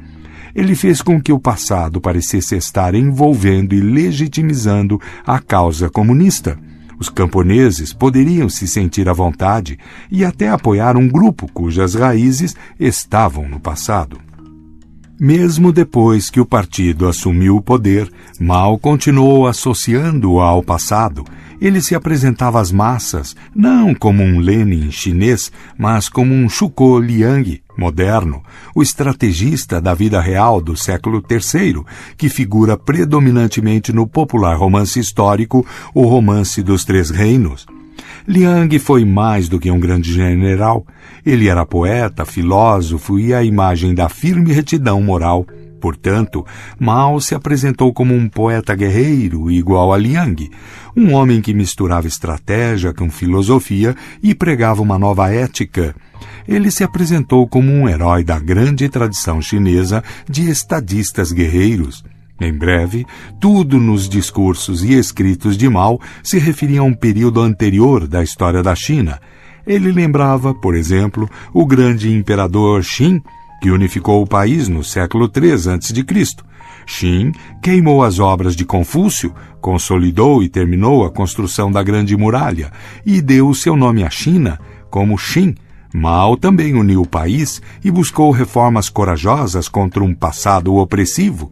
ele 0.55 0.75
fez 0.75 1.03
com 1.03 1.21
que 1.21 1.33
o 1.33 1.39
passado 1.39 2.01
parecesse 2.01 2.57
estar 2.57 2.95
envolvendo 2.95 3.75
e 3.75 3.81
legitimizando 3.81 5.01
a 5.27 5.39
causa 5.39 5.91
comunista. 5.91 6.59
Os 6.99 7.09
camponeses 7.09 7.93
poderiam 7.93 8.49
se 8.49 8.67
sentir 8.67 9.09
à 9.09 9.13
vontade 9.13 9.79
e 10.11 10.25
até 10.25 10.49
apoiar 10.49 10.97
um 10.97 11.07
grupo 11.07 11.47
cujas 11.53 11.95
raízes 11.95 12.57
estavam 12.79 13.49
no 13.49 13.61
passado. 13.61 14.28
Mesmo 15.21 15.73
depois 15.73 16.31
que 16.31 16.41
o 16.41 16.47
partido 16.47 17.09
assumiu 17.09 17.57
o 17.57 17.63
poder, 17.63 18.09
Mao 18.39 18.79
continuou 18.79 19.49
associando-o 19.49 20.41
ao 20.41 20.63
passado. 20.63 21.25
Ele 21.61 21.81
se 21.81 21.93
apresentava 21.93 22.61
às 22.61 22.71
massas 22.71 23.35
não 23.53 23.93
como 23.93 24.23
um 24.23 24.39
Lenin 24.39 24.93
chinês, 24.93 25.51
mas 25.77 26.09
como 26.09 26.33
um 26.33 26.49
Shuko 26.49 27.01
Liang 27.01 27.61
moderno, 27.77 28.43
o 28.75 28.83
estrategista 28.83 29.81
da 29.81 29.93
vida 29.93 30.21
real 30.21 30.61
do 30.61 30.77
século 30.77 31.21
III, 31.29 31.83
que 32.17 32.29
figura 32.29 32.77
predominantemente 32.77 33.93
no 33.93 34.07
popular 34.07 34.57
romance 34.57 35.01
histórico 35.01 35.67
O 35.93 36.07
Romance 36.07 36.63
dos 36.63 36.85
Três 36.85 37.11
Reinos. 37.11 37.67
Liang 38.27 38.79
foi 38.79 39.05
mais 39.05 39.49
do 39.49 39.59
que 39.59 39.71
um 39.71 39.81
grande 39.81 40.13
general. 40.13 40.87
Ele 41.25 41.49
era 41.49 41.65
poeta, 41.65 42.25
filósofo 42.25 43.19
e 43.19 43.33
a 43.33 43.43
imagem 43.43 43.95
da 43.95 44.09
firme 44.09 44.53
retidão 44.53 45.01
moral. 45.01 45.47
Portanto, 45.81 46.45
Mao 46.79 47.21
se 47.21 47.35
apresentou 47.35 47.93
como 47.93 48.15
um 48.15 48.29
poeta 48.29 48.75
guerreiro 48.75 49.51
igual 49.51 49.93
a 49.93 49.97
Liang, 49.97 50.51
um 50.97 51.15
homem 51.15 51.41
que 51.41 51.55
misturava 51.55 52.07
estratégia 52.07 52.93
com 52.93 53.11
filosofia 53.11 53.95
e 54.23 54.35
pregava 54.35 54.83
uma 54.83 54.99
nova 54.99 55.33
ética. 55.33 55.95
Ele 56.47 56.71
se 56.71 56.83
apresentou 56.83 57.47
como 57.47 57.71
um 57.71 57.89
herói 57.89 58.25
da 58.25 58.39
grande 58.39 58.89
tradição 58.89 59.41
chinesa 59.41 60.03
de 60.29 60.51
estadistas 60.51 61.31
guerreiros. 61.31 62.05
Em 62.41 62.53
breve, 62.53 63.05
tudo 63.41 63.79
nos 63.79 64.09
discursos 64.09 64.85
e 64.85 64.95
escritos 64.95 65.57
de 65.57 65.69
Mao 65.69 66.01
se 66.23 66.39
referia 66.39 66.81
a 66.81 66.85
um 66.85 66.95
período 66.95 67.41
anterior 67.41 68.07
da 68.07 68.23
história 68.23 68.63
da 68.63 68.75
China. 68.77 69.21
Ele 69.67 69.91
lembrava, 69.91 70.55
por 70.55 70.75
exemplo, 70.77 71.29
o 71.53 71.67
grande 71.67 72.13
imperador 72.13 72.83
Qin, 72.83 73.21
que 73.61 73.71
unificou 73.71 74.23
o 74.23 74.27
país 74.27 74.69
no 74.69 74.85
século 74.85 75.31
III 75.35 75.53
a.C. 75.53 76.05
Qin 76.87 77.33
queimou 77.61 78.05
as 78.05 78.21
obras 78.21 78.55
de 78.55 78.65
Confúcio, 78.65 79.35
consolidou 79.61 80.43
e 80.43 80.49
terminou 80.49 81.05
a 81.05 81.11
construção 81.11 81.71
da 81.73 81.83
Grande 81.83 82.17
Muralha 82.17 82.73
e 83.05 83.21
deu 83.21 83.49
o 83.49 83.55
seu 83.55 83.77
nome 83.77 84.05
à 84.05 84.11
China 84.11 84.59
como 84.91 85.19
Qin, 85.19 85.55
Mao 85.93 86.37
também 86.37 86.75
uniu 86.75 87.03
o 87.03 87.09
país 87.09 87.63
e 87.83 87.91
buscou 87.91 88.31
reformas 88.31 88.89
corajosas 88.89 89.69
contra 89.69 90.05
um 90.05 90.15
passado 90.15 90.75
opressivo. 90.77 91.51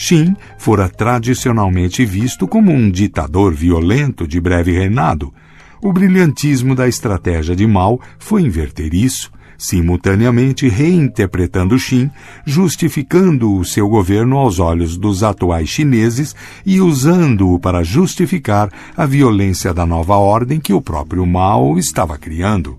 Xin 0.00 0.36
fora 0.56 0.88
tradicionalmente 0.88 2.04
visto 2.04 2.46
como 2.46 2.70
um 2.70 2.88
ditador 2.88 3.52
violento 3.52 4.28
de 4.28 4.40
breve 4.40 4.70
reinado. 4.70 5.34
O 5.82 5.92
brilhantismo 5.92 6.72
da 6.72 6.86
estratégia 6.86 7.56
de 7.56 7.66
Mao 7.66 8.00
foi 8.16 8.42
inverter 8.42 8.94
isso, 8.94 9.28
simultaneamente 9.58 10.68
reinterpretando 10.68 11.76
Xin, 11.76 12.08
justificando 12.46 13.52
o 13.52 13.64
seu 13.64 13.88
governo 13.88 14.36
aos 14.36 14.60
olhos 14.60 14.96
dos 14.96 15.24
atuais 15.24 15.68
chineses 15.68 16.32
e 16.64 16.80
usando-o 16.80 17.58
para 17.58 17.82
justificar 17.82 18.70
a 18.96 19.04
violência 19.04 19.74
da 19.74 19.84
nova 19.84 20.14
ordem 20.16 20.60
que 20.60 20.72
o 20.72 20.80
próprio 20.80 21.26
Mao 21.26 21.76
estava 21.76 22.16
criando. 22.16 22.78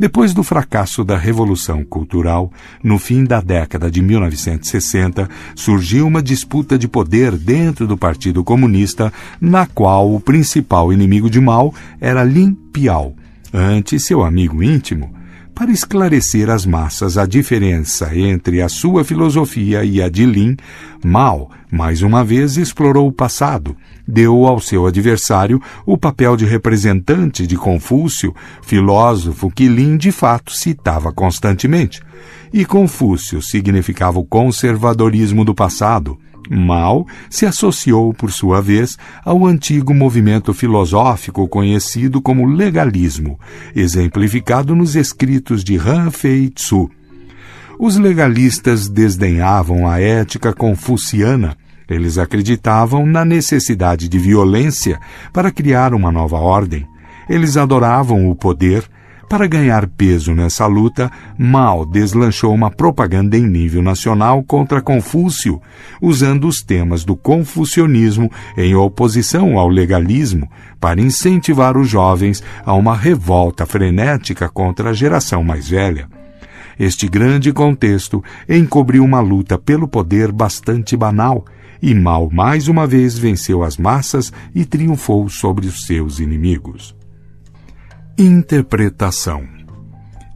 Depois 0.00 0.32
do 0.32 0.42
fracasso 0.42 1.04
da 1.04 1.14
Revolução 1.14 1.84
Cultural, 1.84 2.50
no 2.82 2.98
fim 2.98 3.22
da 3.22 3.38
década 3.38 3.90
de 3.90 4.00
1960, 4.00 5.28
surgiu 5.54 6.06
uma 6.06 6.22
disputa 6.22 6.78
de 6.78 6.88
poder 6.88 7.36
dentro 7.36 7.86
do 7.86 7.98
Partido 7.98 8.42
Comunista, 8.42 9.12
na 9.38 9.66
qual 9.66 10.14
o 10.14 10.18
principal 10.18 10.90
inimigo 10.90 11.28
de 11.28 11.38
Mao 11.38 11.74
era 12.00 12.24
Lin 12.24 12.54
Piao, 12.72 13.14
antes 13.52 14.06
seu 14.06 14.24
amigo 14.24 14.62
íntimo 14.62 15.19
para 15.54 15.70
esclarecer 15.70 16.48
às 16.48 16.64
massas 16.64 17.18
a 17.18 17.26
diferença 17.26 18.16
entre 18.16 18.62
a 18.62 18.68
sua 18.68 19.04
filosofia 19.04 19.84
e 19.84 20.00
a 20.00 20.08
de 20.08 20.24
Lin, 20.24 20.56
Mao, 21.04 21.50
mais 21.70 22.02
uma 22.02 22.24
vez, 22.24 22.56
explorou 22.56 23.08
o 23.08 23.12
passado, 23.12 23.76
deu 24.06 24.46
ao 24.46 24.60
seu 24.60 24.86
adversário 24.86 25.60
o 25.86 25.96
papel 25.96 26.36
de 26.36 26.44
representante 26.44 27.46
de 27.46 27.56
Confúcio, 27.56 28.34
filósofo 28.62 29.50
que 29.50 29.68
Lin 29.68 29.96
de 29.96 30.10
fato 30.10 30.52
citava 30.52 31.12
constantemente. 31.12 32.00
E 32.52 32.64
Confúcio 32.64 33.40
significava 33.40 34.18
o 34.18 34.24
conservadorismo 34.24 35.44
do 35.44 35.54
passado, 35.54 36.18
Mao 36.50 37.06
se 37.28 37.46
associou, 37.46 38.12
por 38.12 38.32
sua 38.32 38.60
vez, 38.60 38.98
ao 39.24 39.46
antigo 39.46 39.94
movimento 39.94 40.52
filosófico 40.52 41.46
conhecido 41.46 42.20
como 42.20 42.44
legalismo, 42.44 43.38
exemplificado 43.74 44.74
nos 44.74 44.96
escritos 44.96 45.62
de 45.62 45.76
Han 45.76 46.10
Fei-tzu. 46.10 46.90
Os 47.78 47.96
legalistas 47.96 48.88
desdenhavam 48.88 49.88
a 49.88 50.00
ética 50.00 50.52
confuciana. 50.52 51.56
Eles 51.88 52.18
acreditavam 52.18 53.06
na 53.06 53.24
necessidade 53.24 54.08
de 54.08 54.18
violência 54.18 54.98
para 55.32 55.52
criar 55.52 55.94
uma 55.94 56.10
nova 56.10 56.36
ordem. 56.36 56.86
Eles 57.28 57.56
adoravam 57.56 58.28
o 58.28 58.34
poder 58.34 58.84
para 59.30 59.46
ganhar 59.46 59.86
peso 59.86 60.34
nessa 60.34 60.66
luta, 60.66 61.08
Mao 61.38 61.86
deslanchou 61.86 62.52
uma 62.52 62.68
propaganda 62.68 63.36
em 63.36 63.46
nível 63.46 63.80
nacional 63.80 64.42
contra 64.42 64.82
Confúcio, 64.82 65.62
usando 66.02 66.48
os 66.48 66.62
temas 66.62 67.04
do 67.04 67.14
confucionismo 67.14 68.28
em 68.56 68.74
oposição 68.74 69.56
ao 69.56 69.68
legalismo, 69.68 70.50
para 70.80 71.00
incentivar 71.00 71.78
os 71.78 71.88
jovens 71.88 72.42
a 72.66 72.74
uma 72.74 72.96
revolta 72.96 73.64
frenética 73.64 74.48
contra 74.48 74.90
a 74.90 74.92
geração 74.92 75.44
mais 75.44 75.68
velha. 75.68 76.08
Este 76.76 77.06
grande 77.06 77.52
contexto 77.52 78.24
encobriu 78.48 79.04
uma 79.04 79.20
luta 79.20 79.56
pelo 79.56 79.86
poder 79.86 80.32
bastante 80.32 80.96
banal, 80.96 81.44
e 81.80 81.94
Mao 81.94 82.28
mais 82.32 82.66
uma 82.66 82.84
vez 82.84 83.16
venceu 83.16 83.62
as 83.62 83.76
massas 83.76 84.32
e 84.52 84.64
triunfou 84.64 85.28
sobre 85.28 85.68
os 85.68 85.86
seus 85.86 86.18
inimigos. 86.18 86.98
Interpretação 88.22 89.48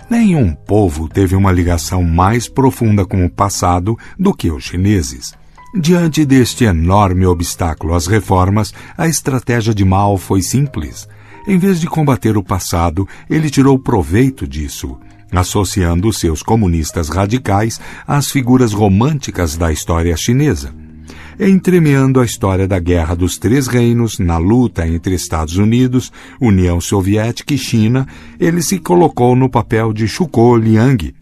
Nenhum 0.09 0.55
povo 0.55 1.07
teve 1.07 1.37
uma 1.37 1.53
ligação 1.53 2.03
mais 2.03 2.49
profunda 2.49 3.05
com 3.05 3.27
o 3.27 3.29
passado 3.29 3.95
do 4.19 4.33
que 4.33 4.51
os 4.51 4.65
chineses. 4.65 5.35
Diante 5.79 6.25
deste 6.25 6.65
enorme 6.65 7.27
obstáculo 7.27 7.93
às 7.93 8.07
reformas, 8.07 8.73
a 8.97 9.07
estratégia 9.07 9.75
de 9.75 9.85
Mao 9.85 10.17
foi 10.17 10.41
simples. 10.41 11.07
Em 11.47 11.59
vez 11.59 11.79
de 11.79 11.87
combater 11.87 12.39
o 12.39 12.43
passado, 12.43 13.07
ele 13.29 13.51
tirou 13.51 13.79
proveito 13.79 14.49
disso. 14.49 14.99
associando 15.31 16.11
seus 16.11 16.43
comunistas 16.43 17.11
radicais 17.11 17.79
às 18.07 18.31
figuras 18.31 18.73
românticas 18.73 19.59
da 19.59 19.71
história 19.71 20.17
chinesa. 20.17 20.84
Entremeando 21.39 22.21
a 22.21 22.25
história 22.25 22.69
da 22.69 22.79
Guerra 22.79 23.15
dos 23.15 23.39
Três 23.39 23.67
Reinos 23.67 24.19
na 24.19 24.39
luta 24.39 24.87
entre 24.87 25.15
Estados 25.15 25.57
Unidos, 25.57 26.13
União 26.41 26.81
Soviética 26.81 27.55
e 27.55 27.59
China, 27.59 28.07
ele 28.39 28.63
se 28.63 28.79
colocou 28.79 29.35
no 29.35 29.49
papel 29.49 29.93
de 29.93 30.07
Shuko 30.07 30.57
Liang, 30.57 31.13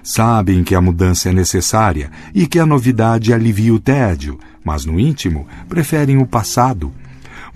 Sabem 0.00 0.62
que 0.62 0.76
a 0.76 0.80
mudança 0.80 1.28
é 1.28 1.32
necessária 1.32 2.08
e 2.32 2.46
que 2.46 2.60
a 2.60 2.66
novidade 2.66 3.32
alivia 3.32 3.74
o 3.74 3.80
tédio, 3.80 4.38
mas 4.64 4.84
no 4.84 5.00
íntimo 5.00 5.44
preferem 5.68 6.18
o 6.18 6.26
passado 6.26 6.92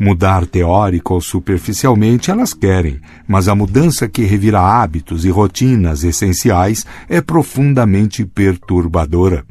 Mudar 0.03 0.47
teórico 0.47 1.13
ou 1.13 1.21
superficialmente 1.21 2.31
elas 2.31 2.55
querem, 2.55 2.99
mas 3.29 3.49
a 3.49 3.55
mudança 3.55 4.09
que 4.09 4.23
revira 4.23 4.59
hábitos 4.59 5.27
e 5.27 5.29
rotinas 5.29 6.05
essenciais 6.05 6.87
é 7.07 7.21
profundamente 7.21 8.25
perturbadora. 8.25 9.45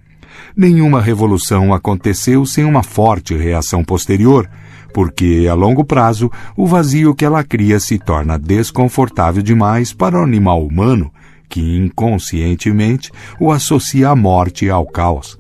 Nenhuma 0.58 1.00
revolução 1.00 1.72
aconteceu 1.72 2.48
sem 2.48 2.66
uma 2.66 2.82
forte 2.82 3.38
reação 3.38 3.84
posterior, 3.84 4.50
porque, 4.92 5.48
a 5.48 5.54
longo 5.54 5.84
prazo, 5.86 6.32
o 6.58 6.66
vazio 6.66 7.14
que 7.14 7.24
ela 7.24 7.44
cria 7.44 7.80
se 7.80 8.00
torna 8.00 8.40
desconfortável 8.40 9.44
demais 9.44 9.94
para 9.94 10.20
o 10.20 10.24
animal 10.24 10.66
humano, 10.66 11.14
que 11.48 11.78
inconscientemente 11.78 13.12
o 13.40 13.52
associa 13.52 14.10
à 14.10 14.16
morte 14.16 14.66
e 14.66 14.70
ao 14.72 14.88
caos. 14.88 15.39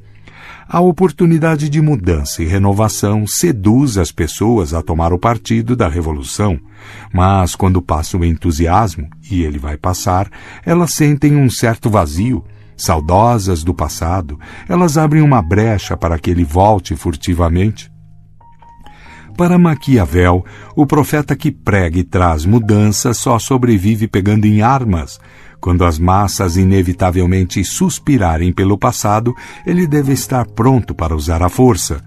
A 0.72 0.80
oportunidade 0.82 1.68
de 1.68 1.82
mudança 1.82 2.44
e 2.44 2.46
renovação 2.46 3.26
seduz 3.26 3.98
as 3.98 4.12
pessoas 4.12 4.72
a 4.72 4.84
tomar 4.84 5.12
o 5.12 5.18
partido 5.18 5.76
da 5.76 5.90
revolução, 5.90 6.60
mas 7.12 7.56
quando 7.56 7.82
passa 7.82 8.16
o 8.16 8.24
entusiasmo, 8.24 9.10
e 9.32 9.42
ele 9.42 9.58
vai 9.58 9.78
passar, 9.78 10.30
elas 10.64 10.94
sentem 10.94 11.36
um 11.36 11.50
certo 11.50 11.90
vazio. 11.90 12.46
Saudosas 12.78 13.64
do 13.64 13.74
passado, 13.74 14.40
elas 14.70 14.96
abrem 14.96 15.24
uma 15.24 15.42
brecha 15.42 15.98
para 15.98 16.20
que 16.20 16.30
ele 16.30 16.44
volte 16.44 16.96
furtivamente. 16.96 17.92
Para 19.36 19.58
Maquiavel, 19.58 20.46
o 20.76 20.86
profeta 20.86 21.36
que 21.36 21.52
prega 21.52 21.98
e 21.98 22.04
traz 22.04 22.46
mudança 22.46 23.12
só 23.12 23.40
sobrevive 23.40 24.08
pegando 24.08 24.46
em 24.46 24.62
armas, 24.62 25.20
quando 25.60 25.84
as 25.84 26.00
massas 26.00 26.58
inevitavelmente 26.58 27.64
suspirarem 27.64 28.52
pelo 28.54 28.78
passado, 28.78 29.36
ele 29.66 29.86
deve 29.86 30.14
estar 30.14 30.46
pronto 30.46 30.96
para 30.96 31.16
usar 31.16 31.44
a 31.44 31.50
força. 31.50 32.02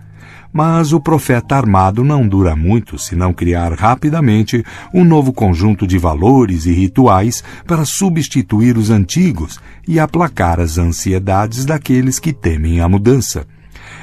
Mas 0.52 0.92
o 0.92 1.00
profeta 1.00 1.56
armado 1.56 2.04
não 2.04 2.28
dura 2.28 2.54
muito 2.54 2.98
se 2.98 3.16
não 3.16 3.32
criar 3.32 3.72
rapidamente 3.72 4.62
um 4.92 5.02
novo 5.02 5.32
conjunto 5.32 5.86
de 5.86 5.96
valores 5.96 6.66
e 6.66 6.72
rituais 6.72 7.42
para 7.66 7.86
substituir 7.86 8.76
os 8.76 8.90
antigos 8.90 9.58
e 9.88 9.98
aplacar 9.98 10.60
as 10.60 10.76
ansiedades 10.76 11.64
daqueles 11.64 12.18
que 12.18 12.34
temem 12.34 12.80
a 12.80 12.88
mudança. 12.88 13.46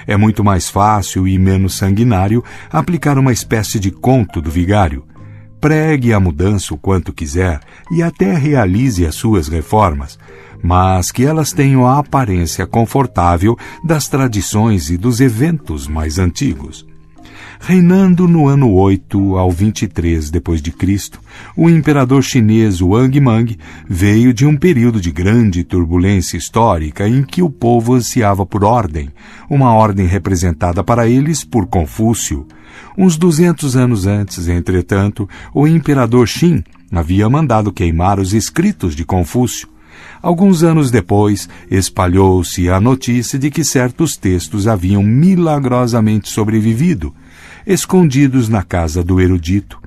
É 0.08 0.18
muito 0.18 0.44
mais 0.44 0.70
fácil 0.70 1.28
e 1.28 1.38
menos 1.38 1.78
sanguinário 1.78 2.44
aplicar 2.72 3.20
uma 3.20 3.32
espécie 3.32 3.80
de 3.80 3.92
conto 3.92 4.42
do 4.42 4.50
vigário. 4.50 5.04
Pregue 5.60 6.13
a 6.13 6.19
mudança 6.19 6.74
o 6.74 6.78
quanto 6.78 7.12
quiser 7.12 7.60
e 7.91 8.02
até 8.02 8.34
realize 8.34 9.06
as 9.06 9.15
suas 9.15 9.48
reformas, 9.48 10.17
mas 10.63 11.12
que 11.12 11.26
elas 11.26 11.52
tenham 11.52 11.86
a 11.86 12.00
aparência 12.00 12.65
confortável 12.65 13.58
das 13.84 14.08
tradições 14.08 14.89
e 14.89 14.98
dos 14.98 15.19
eventos 15.19 15.88
mais 15.88 16.17
antigos. 16.17 16.88
Reinando 17.60 18.28
no 18.28 18.48
ano 18.48 18.74
8 18.74 19.36
ao 19.38 19.52
23 19.52 20.32
depois 20.32 20.62
de 20.62 20.72
Cristo, 20.72 21.19
o 21.56 21.69
imperador 21.69 22.24
chinês 22.24 22.82
Wang 22.82 23.19
Mang 23.19 23.58
veio 23.88 24.34
de 24.34 24.45
um 24.45 24.58
período 24.58 25.00
de 25.00 25.12
grande 25.12 25.63
turbulência 25.63 26.38
histórica 26.38 27.08
em 27.08 27.22
que 27.22 27.43
o 27.43 27.50
povo 27.50 27.93
ansiava 27.93 28.45
por 28.45 28.63
ordem, 28.63 29.10
uma 29.50 29.74
ordem 29.74 30.08
representada 30.08 30.84
para 30.84 31.08
eles 31.08 31.43
por 31.43 31.67
Confúcio, 31.67 32.48
Uns 32.98 33.17
duzentos 33.17 33.76
anos 33.76 34.06
antes, 34.06 34.48
entretanto, 34.48 35.28
o 35.54 35.67
imperador 35.67 36.28
Xin 36.28 36.63
havia 36.91 37.30
mandado 37.30 37.72
queimar 37.72 38.19
os 38.19 38.34
escritos 38.34 38.95
de 38.95 39.06
Confúcio. 39.06 39.67
Alguns 40.22 40.63
anos 40.63 40.91
depois, 40.91 41.48
espalhou-se 41.72 42.69
a 42.69 42.80
notícia 42.80 43.39
de 43.39 43.50
que 43.50 43.63
certos 43.63 44.17
textos 44.17 44.67
haviam 44.67 45.02
milagrosamente 45.02 46.30
sobrevivido, 46.30 47.13
escondidos 47.70 48.50
na 48.50 48.64
casa 48.64 49.04
do 49.04 49.22
erudito. 49.22 49.80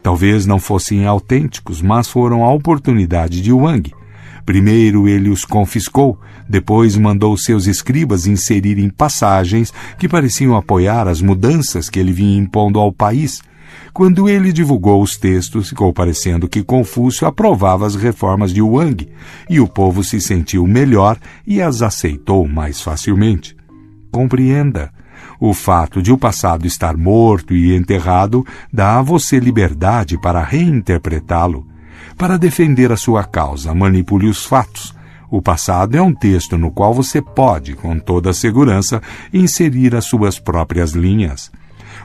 Talvez 0.00 0.46
não 0.46 0.60
fossem 0.60 1.04
autênticos, 1.04 1.82
mas 1.82 2.08
foram 2.08 2.44
a 2.44 2.52
oportunidade 2.52 3.40
de 3.40 3.52
Wang. 3.52 3.92
Primeiro 4.46 5.08
ele 5.08 5.28
os 5.28 5.44
confiscou, 5.44 6.16
depois 6.48 6.96
mandou 6.96 7.36
seus 7.36 7.66
escribas 7.66 8.28
inserirem 8.28 8.88
passagens 8.88 9.72
que 9.98 10.08
pareciam 10.08 10.54
apoiar 10.54 11.08
as 11.08 11.20
mudanças 11.20 11.90
que 11.90 11.98
ele 11.98 12.12
vinha 12.12 12.38
impondo 12.38 12.78
ao 12.78 12.92
país. 12.92 13.42
Quando 13.92 14.28
ele 14.28 14.52
divulgou 14.52 15.02
os 15.02 15.16
textos, 15.16 15.70
ficou 15.70 15.92
parecendo 15.92 16.48
que 16.48 16.62
Confúcio 16.62 17.26
aprovava 17.26 17.84
as 17.84 17.96
reformas 17.96 18.54
de 18.54 18.62
Wang, 18.62 19.08
e 19.50 19.58
o 19.58 19.66
povo 19.66 20.04
se 20.04 20.20
sentiu 20.20 20.68
melhor 20.68 21.18
e 21.44 21.60
as 21.60 21.82
aceitou 21.82 22.46
mais 22.46 22.80
facilmente. 22.80 23.56
Compreenda. 24.12 24.92
O 25.46 25.52
fato 25.52 26.00
de 26.00 26.10
o 26.10 26.16
passado 26.16 26.66
estar 26.66 26.96
morto 26.96 27.52
e 27.52 27.76
enterrado 27.76 28.46
dá 28.72 28.98
a 28.98 29.02
você 29.02 29.38
liberdade 29.38 30.16
para 30.16 30.42
reinterpretá-lo. 30.42 31.66
Para 32.16 32.38
defender 32.38 32.90
a 32.90 32.96
sua 32.96 33.24
causa, 33.24 33.74
manipule 33.74 34.26
os 34.26 34.46
fatos 34.46 34.94
O 35.30 35.42
passado 35.42 35.98
é 35.98 36.00
um 36.00 36.14
texto 36.14 36.56
no 36.56 36.70
qual 36.70 36.94
você 36.94 37.20
pode, 37.20 37.74
com 37.74 37.98
toda 37.98 38.32
segurança, 38.32 39.02
inserir 39.34 39.94
as 39.94 40.06
suas 40.06 40.38
próprias 40.38 40.92
linhas. 40.92 41.52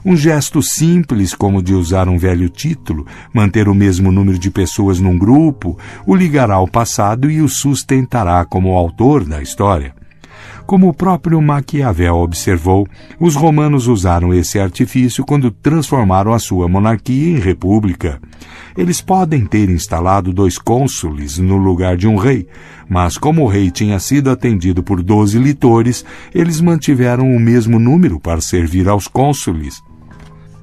Um 0.04 0.18
gesto 0.18 0.62
simples, 0.62 1.34
como 1.34 1.64
de 1.64 1.74
usar 1.74 2.10
um 2.10 2.18
velho 2.18 2.50
título, 2.50 3.08
manter 3.34 3.70
o 3.70 3.74
mesmo 3.74 4.12
número 4.12 4.38
de 4.38 4.52
pessoas 4.52 5.00
num 5.00 5.18
grupo, 5.18 5.78
o 6.06 6.14
ligará 6.14 6.56
ao 6.56 6.68
passado 6.68 7.32
e 7.32 7.42
o 7.42 7.48
sustentará 7.48 8.44
como 8.44 8.76
autor 8.76 9.24
da 9.24 9.42
história. 9.42 9.98
Como 10.70 10.88
o 10.88 10.94
próprio 10.94 11.42
Maquiavel 11.42 12.18
observou, 12.18 12.88
os 13.20 13.34
romanos 13.34 13.88
usaram 13.88 14.32
esse 14.32 14.60
artifício 14.60 15.26
quando 15.26 15.50
transformaram 15.50 16.32
a 16.32 16.38
sua 16.38 16.68
monarquia 16.68 17.32
em 17.32 17.40
república. 17.40 18.22
Eles 18.78 19.02
podem 19.02 19.48
ter 19.48 19.68
instalado 19.68 20.32
dois 20.32 20.60
cônsules 20.60 21.40
no 21.40 21.58
lugar 21.58 21.98
de 21.98 22.08
um 22.08 22.18
rei, 22.18 22.48
mas 22.88 23.18
como 23.18 23.42
o 23.42 23.48
rei 23.48 23.72
tinha 23.72 24.00
sido 24.00 24.30
atendido 24.30 24.84
por 24.84 25.02
doze 25.02 25.40
litores, 25.40 26.06
eles 26.36 26.62
mantiveram 26.62 27.36
o 27.36 27.40
mesmo 27.40 27.80
número 27.80 28.20
para 28.20 28.40
servir 28.40 28.88
aos 28.88 29.08
cônsules. 29.08 29.82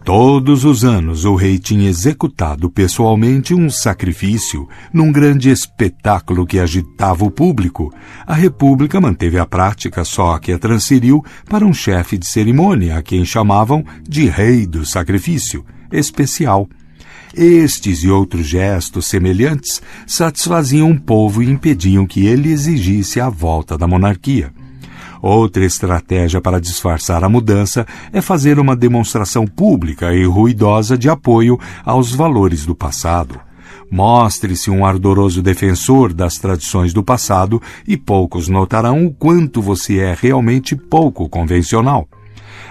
Todos 0.07 0.65
os 0.65 0.85
anos 0.85 1.25
o 1.25 1.35
rei 1.35 1.59
tinha 1.59 1.91
executado 1.91 2.71
pessoalmente 2.71 3.53
um 3.53 3.69
sacrifício 3.69 4.69
num 4.93 5.11
grande 5.11 5.51
espetáculo 5.51 6.47
que 6.47 6.61
agitava 6.61 7.25
o 7.25 7.31
público. 7.31 7.93
A 8.25 8.33
república 8.33 9.01
manteve 9.01 9.37
a 9.37 9.45
prática, 9.45 10.05
só 10.05 10.39
que 10.39 10.53
a 10.53 10.61
transferiu 10.61 11.25
para 11.51 11.67
um 11.67 11.75
chefe 11.75 12.17
de 12.17 12.25
cerimônia, 12.25 12.97
a 12.97 13.03
quem 13.03 13.25
chamavam 13.25 13.85
de 14.09 14.29
rei 14.29 14.65
do 14.65 14.87
sacrifício 14.87 15.67
especial. 15.91 16.69
Estes 17.35 18.05
e 18.05 18.09
outros 18.09 18.47
gestos 18.47 19.09
semelhantes 19.09 19.83
satisfaziam 20.07 20.93
o 20.93 21.01
povo 21.01 21.43
e 21.43 21.51
impediam 21.51 22.07
que 22.07 22.25
ele 22.25 22.53
exigisse 22.53 23.21
a 23.21 23.29
volta 23.29 23.77
da 23.77 23.89
monarquia. 23.89 24.53
Outra 25.21 25.65
estratégia 25.65 26.41
para 26.41 26.61
disfarçar 26.61 27.25
a 27.25 27.29
mudança 27.29 27.87
é 28.13 28.21
fazer 28.21 28.59
uma 28.59 28.77
demonstração 28.77 29.47
pública 29.47 30.15
e 30.15 30.25
ruidosa 30.25 30.97
de 30.97 31.09
apoio 31.09 31.59
aos 31.85 32.15
valores 32.15 32.67
do 32.67 32.75
passado. 32.75 33.41
Mostre-se 33.91 34.71
um 34.71 34.85
ardoroso 34.85 35.43
defensor 35.43 36.13
das 36.13 36.35
tradições 36.35 36.93
do 36.93 37.03
passado 37.03 37.63
e 37.87 37.97
poucos 37.97 38.49
notarão 38.49 39.07
o 39.07 39.15
quanto 39.15 39.63
você 39.63 39.99
é 39.99 40.17
realmente 40.19 40.75
pouco 40.75 41.29
convencional. 41.29 42.09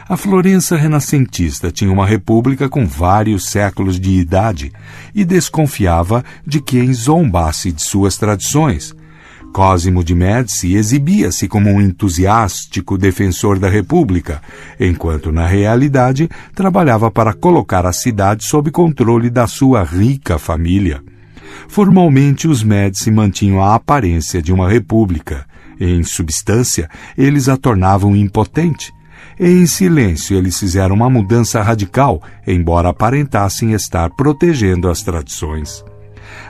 A 0.07 0.15
Florença 0.15 0.75
renascentista 0.75 1.71
tinha 1.71 1.91
uma 1.91 2.05
república 2.05 2.69
com 2.69 2.85
vários 2.85 3.47
séculos 3.49 3.99
de 3.99 4.11
idade 4.11 4.71
e 5.15 5.25
desconfiava 5.25 6.23
de 6.45 6.61
quem 6.61 6.93
zombasse 6.93 7.71
de 7.71 7.81
suas 7.81 8.15
tradições. 8.15 8.93
Cosimo 9.55 10.03
de 10.03 10.13
Médici 10.13 10.75
exibia-se 10.75 11.47
como 11.47 11.69
um 11.69 11.79
entusiástico 11.79 12.97
defensor 12.97 13.57
da 13.57 13.69
República, 13.69 14.41
enquanto 14.77 15.31
na 15.31 15.47
realidade 15.47 16.29
trabalhava 16.53 17.09
para 17.09 17.31
colocar 17.31 17.85
a 17.85 17.93
cidade 17.93 18.43
sob 18.43 18.69
controle 18.69 19.29
da 19.29 19.47
sua 19.47 19.81
rica 19.81 20.37
família. 20.37 21.01
Formalmente, 21.69 22.49
os 22.49 22.63
Médici 22.63 23.09
mantinham 23.09 23.63
a 23.63 23.75
aparência 23.75 24.41
de 24.41 24.51
uma 24.51 24.69
república. 24.69 25.45
Em 25.79 26.03
substância, 26.03 26.89
eles 27.17 27.47
a 27.47 27.55
tornavam 27.55 28.13
impotente. 28.13 28.91
Em 29.39 29.65
silêncio, 29.65 30.35
eles 30.35 30.59
fizeram 30.59 30.93
uma 30.93 31.09
mudança 31.09 31.61
radical, 31.61 32.21
embora 32.45 32.89
aparentassem 32.89 33.71
estar 33.71 34.09
protegendo 34.09 34.89
as 34.89 35.01
tradições. 35.01 35.81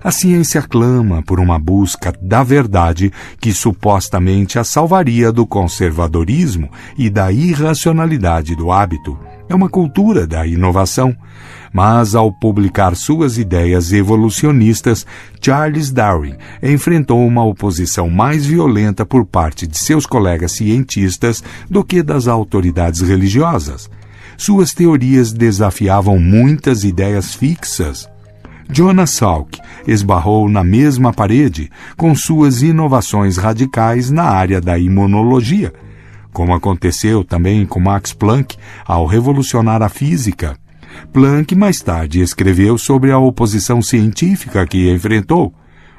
A 0.03 0.11
ciência 0.11 0.61
clama 0.61 1.23
por 1.23 1.39
uma 1.39 1.57
busca 1.57 2.13
da 2.21 2.43
verdade 2.43 3.11
que 3.39 3.53
supostamente 3.53 4.59
a 4.59 4.63
salvaria 4.63 5.31
do 5.31 5.45
conservadorismo 5.47 6.69
e 6.97 7.09
da 7.09 7.31
irracionalidade 7.31 8.55
do 8.55 8.71
hábito. 8.71 9.17
É 9.47 9.55
uma 9.55 9.69
cultura 9.69 10.25
da 10.25 10.45
inovação. 10.45 11.15
Mas 11.73 12.15
ao 12.15 12.31
publicar 12.31 12.95
suas 12.95 13.37
ideias 13.37 13.91
evolucionistas, 13.91 15.05
Charles 15.41 15.91
Darwin 15.91 16.35
enfrentou 16.63 17.25
uma 17.25 17.43
oposição 17.43 18.09
mais 18.09 18.45
violenta 18.45 19.05
por 19.05 19.25
parte 19.25 19.67
de 19.67 19.77
seus 19.77 20.05
colegas 20.05 20.53
cientistas 20.53 21.43
do 21.69 21.83
que 21.83 22.01
das 22.01 22.27
autoridades 22.27 23.01
religiosas. 23.01 23.89
Suas 24.37 24.73
teorias 24.73 25.33
desafiavam 25.33 26.17
muitas 26.17 26.83
ideias 26.83 27.35
fixas 27.35 28.09
Jonas 28.69 29.11
Salk 29.11 29.59
esbarrou 29.87 30.49
na 30.49 30.63
mesma 30.63 31.13
parede 31.13 31.69
com 31.95 32.15
suas 32.15 32.61
inovações 32.61 33.37
radicais 33.37 34.09
na 34.09 34.23
área 34.23 34.59
da 34.59 34.77
imunologia, 34.77 35.73
como 36.33 36.53
aconteceu 36.53 37.23
também 37.23 37.65
com 37.65 37.79
Max 37.79 38.11
Planck 38.11 38.57
ao 38.85 39.05
revolucionar 39.05 39.81
a 39.81 39.89
física. 39.89 40.57
Planck 41.13 41.55
mais 41.55 41.79
tarde 41.79 42.21
escreveu 42.21 42.77
sobre 42.77 43.11
a 43.11 43.19
oposição 43.19 43.81
científica 43.81 44.65
que 44.65 44.91
enfrentou 44.91 45.53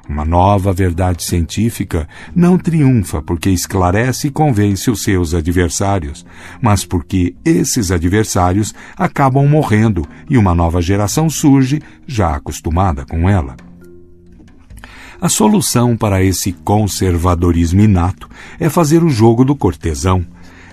uma 0.09 0.25
nova 0.25 0.73
verdade 0.73 1.23
científica 1.23 2.09
não 2.35 2.57
triunfa 2.57 3.21
porque 3.21 3.51
esclarece 3.51 4.29
e 4.29 4.31
convence 4.31 4.91
os 4.91 5.03
seus 5.03 5.35
adversários, 5.35 6.25
mas 6.61 6.85
porque 6.85 7.35
esses 7.45 7.91
adversários 7.91 8.75
acabam 8.97 9.47
morrendo 9.47 10.07
e 10.31 10.39
uma 10.39 10.55
nova 10.55 10.81
geração 10.81 11.29
surge 11.29 11.83
já 12.07 12.37
acostumada 12.37 13.05
com 13.05 13.29
ela. 13.29 13.57
A 15.21 15.29
solução 15.29 15.97
para 15.97 16.23
esse 16.23 16.53
conservadorismo 16.53 17.81
inato 17.81 18.29
é 18.61 18.69
fazer 18.69 19.03
o 19.03 19.09
jogo 19.09 19.45
do 19.45 19.57
cortesão. 19.57 20.25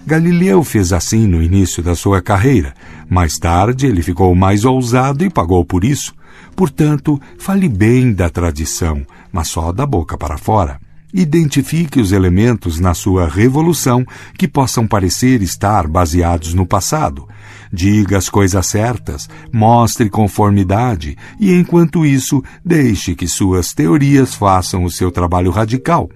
Galileu 0.06 0.64
fez 0.66 0.92
assim 0.92 1.26
no 1.26 1.42
início 1.42 1.82
da 1.82 1.96
sua 1.96 2.22
carreira. 2.22 2.74
Mais 3.10 3.38
tarde, 3.38 3.88
ele 3.88 4.02
ficou 4.02 4.36
mais 4.36 4.66
ousado 4.66 5.24
e 5.24 5.30
pagou 5.30 5.64
por 5.64 5.86
isso. 5.86 6.14
Portanto, 6.56 7.20
fale 7.38 7.68
bem 7.68 8.14
da 8.14 8.30
tradição, 8.30 9.06
mas 9.32 9.48
só 9.48 9.72
da 9.72 9.86
boca 9.86 10.18
para 10.18 10.38
fora. 10.38 10.80
Identifique 11.14 12.00
os 12.00 12.12
elementos 12.12 12.80
na 12.80 12.96
sua 12.96 13.28
revolução 13.28 14.04
que 14.36 14.48
possam 14.48 14.88
parecer 14.88 15.44
estar 15.44 15.88
baseados 15.88 16.56
no 16.56 16.66
passado. 16.66 17.28
Diga 17.72 18.18
as 18.18 18.30
coisas 18.30 18.66
certas, 18.66 19.30
mostre 19.52 20.10
conformidade 20.10 21.16
e, 21.40 21.54
enquanto 21.54 22.04
isso, 22.04 22.44
deixe 22.66 23.14
que 23.14 23.28
suas 23.28 23.74
teorias 23.74 24.34
façam 24.34 24.84
o 24.84 24.92
seu 24.92 25.12
trabalho 25.12 25.52
radical. 25.52 26.10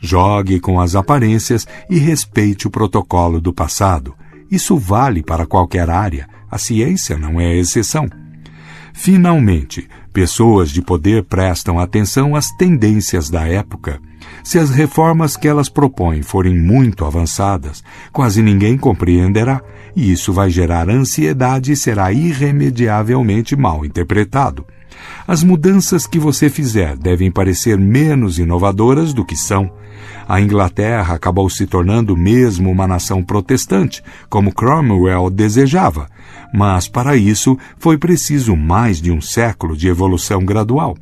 Jogue 0.00 0.58
com 0.58 0.80
as 0.80 0.94
aparências 0.94 1.66
e 1.90 1.98
respeite 1.98 2.66
o 2.66 2.70
protocolo 2.70 3.42
do 3.42 3.52
passado. 3.52 4.14
Isso 4.50 4.78
vale 4.78 5.22
para 5.22 5.46
qualquer 5.46 5.90
área. 5.90 6.26
A 6.50 6.56
ciência 6.56 7.18
não 7.18 7.38
é 7.38 7.54
exceção. 7.56 8.08
Finalmente, 8.92 9.88
pessoas 10.12 10.70
de 10.70 10.82
poder 10.82 11.24
prestam 11.24 11.78
atenção 11.78 12.34
às 12.34 12.50
tendências 12.50 13.30
da 13.30 13.46
época. 13.46 14.00
Se 14.42 14.58
as 14.58 14.70
reformas 14.70 15.36
que 15.36 15.48
elas 15.48 15.68
propõem 15.68 16.22
forem 16.22 16.56
muito 16.56 17.04
avançadas, 17.04 17.82
quase 18.12 18.42
ninguém 18.42 18.76
compreenderá, 18.76 19.60
e 19.94 20.12
isso 20.12 20.32
vai 20.32 20.50
gerar 20.50 20.88
ansiedade 20.88 21.72
e 21.72 21.76
será 21.76 22.12
irremediavelmente 22.12 23.56
mal 23.56 23.84
interpretado. 23.84 24.64
As 25.26 25.42
mudanças 25.42 26.06
que 26.06 26.18
você 26.18 26.50
fizer 26.50 26.96
devem 26.96 27.30
parecer 27.30 27.78
menos 27.78 28.38
inovadoras 28.38 29.12
do 29.12 29.24
que 29.24 29.36
são. 29.36 29.70
A 30.30 30.40
Inglaterra 30.40 31.16
acabou 31.16 31.50
se 31.50 31.66
tornando 31.66 32.16
mesmo 32.16 32.70
uma 32.70 32.86
nação 32.86 33.20
protestante, 33.20 34.00
como 34.28 34.54
Cromwell 34.54 35.28
desejava, 35.28 36.06
mas 36.54 36.86
para 36.86 37.16
isso 37.16 37.58
foi 37.80 37.98
preciso 37.98 38.54
mais 38.54 39.00
de 39.02 39.10
um 39.10 39.20
século 39.20 39.76
de 39.76 39.88
evolução 39.88 40.44
gradual. 40.44 40.96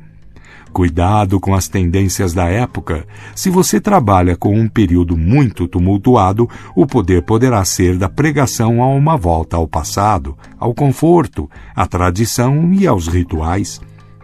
Cuidado 0.73 1.39
com 1.39 1.53
as 1.53 1.67
tendências 1.67 2.33
da 2.33 2.45
época. 2.45 3.05
Se 3.35 3.51
você 3.51 3.79
trabalha 3.79 4.35
com 4.35 4.59
um 4.59 4.67
período 4.67 5.15
muito 5.15 5.67
tumultuado, 5.67 6.49
o 6.75 6.87
poder 6.87 7.21
poderá 7.21 7.63
ser 7.63 7.99
da 7.99 8.09
pregação 8.09 8.81
a 8.81 8.87
uma 8.87 9.15
volta 9.15 9.57
ao 9.57 9.67
passado, 9.67 10.35
ao 10.57 10.73
conforto, 10.73 11.47
à 11.75 11.85
tradição 11.85 12.73
e 12.73 12.87
aos 12.87 13.07
rituais. 13.07 13.79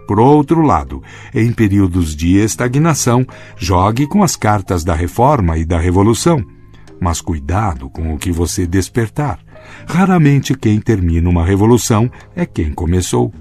Por 0.07 0.19
outro 0.19 0.61
lado, 0.61 1.01
em 1.33 1.51
períodos 1.51 2.15
de 2.15 2.37
estagnação, 2.37 3.25
jogue 3.57 4.07
com 4.07 4.23
as 4.23 4.35
cartas 4.35 4.83
da 4.83 4.93
reforma 4.93 5.57
e 5.57 5.65
da 5.65 5.79
revolução. 5.79 6.43
Mas 6.99 7.21
cuidado 7.21 7.89
com 7.89 8.13
o 8.13 8.17
que 8.17 8.31
você 8.31 8.65
despertar. 8.67 9.39
Raramente 9.87 10.55
quem 10.55 10.79
termina 10.79 11.29
uma 11.29 11.45
revolução 11.45 12.09
é 12.35 12.45
quem 12.45 12.71
começou. 12.71 13.33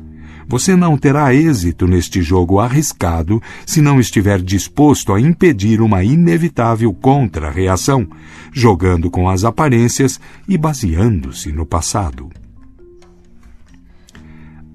Você 0.47 0.77
não 0.77 0.97
terá 0.97 1.35
êxito 1.35 1.87
neste 1.87 2.21
jogo 2.21 2.61
arriscado 2.61 3.41
se 3.67 3.81
não 3.81 3.99
estiver 3.99 4.41
disposto 4.43 5.13
a 5.13 5.21
impedir 5.21 5.81
uma 5.81 6.05
inevitável 6.05 6.93
contra-reação, 6.93 8.07
jogando 8.53 9.11
com 9.11 9.29
as 9.29 9.45
aparências 9.45 10.21
e 10.47 10.59
baseando-se 10.59 11.51
no 11.51 11.65
passado. 11.65 12.29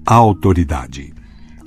A 0.04 0.14
autoridade. 0.14 1.19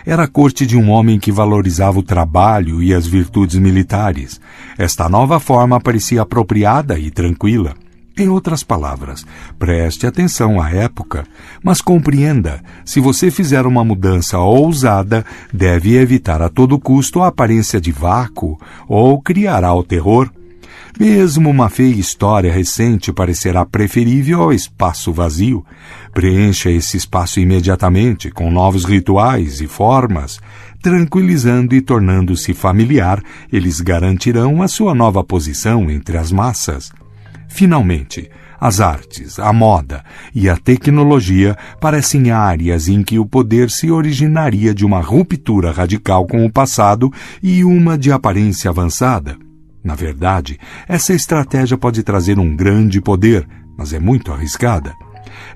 Era 0.05 0.25
a 0.25 0.27
corte 0.27 0.67
de 0.67 0.77
um 0.77 0.91
homem 0.91 1.17
que 1.17 1.31
valorizava 1.31 1.97
o 1.97 2.03
trabalho 2.03 2.83
e 2.83 2.93
as 2.93 3.07
virtudes 3.07 3.55
militares. 3.55 4.39
Esta 4.77 5.09
nova 5.09 5.39
forma 5.39 5.81
parecia 5.81 6.21
apropriada 6.21 6.99
e 6.99 7.09
tranquila. 7.09 7.73
Em 8.17 8.29
outras 8.29 8.63
palavras, 8.63 9.25
preste 9.59 10.07
atenção 10.07 10.61
à 10.61 10.71
época, 10.71 11.25
mas 11.61 11.81
compreenda: 11.81 12.63
se 12.85 13.01
você 13.01 13.29
fizer 13.29 13.65
uma 13.65 13.83
mudança 13.83 14.39
ousada, 14.39 15.25
deve 15.53 15.97
evitar 15.97 16.41
a 16.41 16.47
todo 16.47 16.79
custo 16.79 17.21
a 17.21 17.27
aparência 17.27 17.79
de 17.81 17.91
vácuo 17.91 18.57
ou 18.87 19.21
criará 19.21 19.73
o 19.73 19.83
terror. 19.83 20.31
Mesmo 20.97 21.49
uma 21.49 21.67
feia 21.67 21.99
história 21.99 22.53
recente 22.53 23.11
parecerá 23.11 23.65
preferível 23.65 24.43
ao 24.43 24.53
espaço 24.53 25.11
vazio. 25.11 25.65
Preencha 26.13 26.71
esse 26.71 26.95
espaço 26.95 27.41
imediatamente 27.41 28.31
com 28.31 28.49
novos 28.49 28.85
rituais 28.85 29.59
e 29.59 29.67
formas. 29.67 30.39
Tranquilizando 30.81 31.75
e 31.75 31.81
tornando-se 31.81 32.53
familiar, 32.53 33.21
eles 33.51 33.81
garantirão 33.81 34.61
a 34.61 34.69
sua 34.69 34.95
nova 34.95 35.21
posição 35.21 35.91
entre 35.91 36.17
as 36.17 36.31
massas. 36.31 36.93
Finalmente, 37.47 38.29
as 38.59 38.79
artes, 38.79 39.37
a 39.37 39.51
moda 39.51 40.03
e 40.33 40.49
a 40.49 40.55
tecnologia 40.55 41.57
parecem 41.79 42.31
áreas 42.31 42.87
em 42.87 43.03
que 43.03 43.19
o 43.19 43.25
poder 43.25 43.69
se 43.69 43.91
originaria 43.91 44.73
de 44.73 44.85
uma 44.85 45.01
ruptura 45.01 45.71
radical 45.71 46.25
com 46.25 46.45
o 46.45 46.51
passado 46.51 47.11
e 47.43 47.63
uma 47.63 47.97
de 47.97 48.11
aparência 48.11 48.69
avançada. 48.69 49.37
Na 49.83 49.93
verdade, 49.93 50.57
essa 50.87 51.13
estratégia 51.13 51.77
pode 51.77 52.01
trazer 52.01 52.39
um 52.39 52.55
grande 52.55 52.99
poder, 52.99 53.47
mas 53.77 53.93
é 53.93 53.99
muito 53.99 54.31
arriscada. 54.31 54.95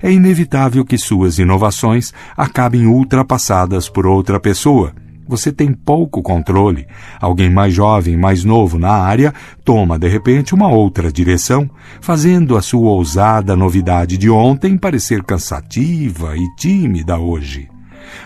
É 0.02 0.12
inevitável 0.12 0.84
que 0.84 0.96
suas 0.96 1.38
inovações 1.38 2.12
acabem 2.36 2.86
ultrapassadas 2.86 3.88
por 3.88 4.06
outra 4.06 4.38
pessoa 4.38 4.94
você 5.30 5.52
tem 5.52 5.72
pouco 5.72 6.20
controle. 6.22 6.88
Alguém 7.20 7.48
mais 7.48 7.72
jovem, 7.72 8.16
mais 8.16 8.42
novo 8.42 8.80
na 8.80 8.90
área, 8.90 9.32
toma 9.64 9.96
de 9.96 10.08
repente 10.08 10.52
uma 10.52 10.68
outra 10.68 11.12
direção, 11.12 11.70
fazendo 12.00 12.56
a 12.56 12.60
sua 12.60 12.90
ousada 12.90 13.54
novidade 13.54 14.18
de 14.18 14.28
ontem 14.28 14.76
parecer 14.76 15.22
cansativa 15.22 16.36
e 16.36 16.56
tímida 16.56 17.16
hoje. 17.16 17.68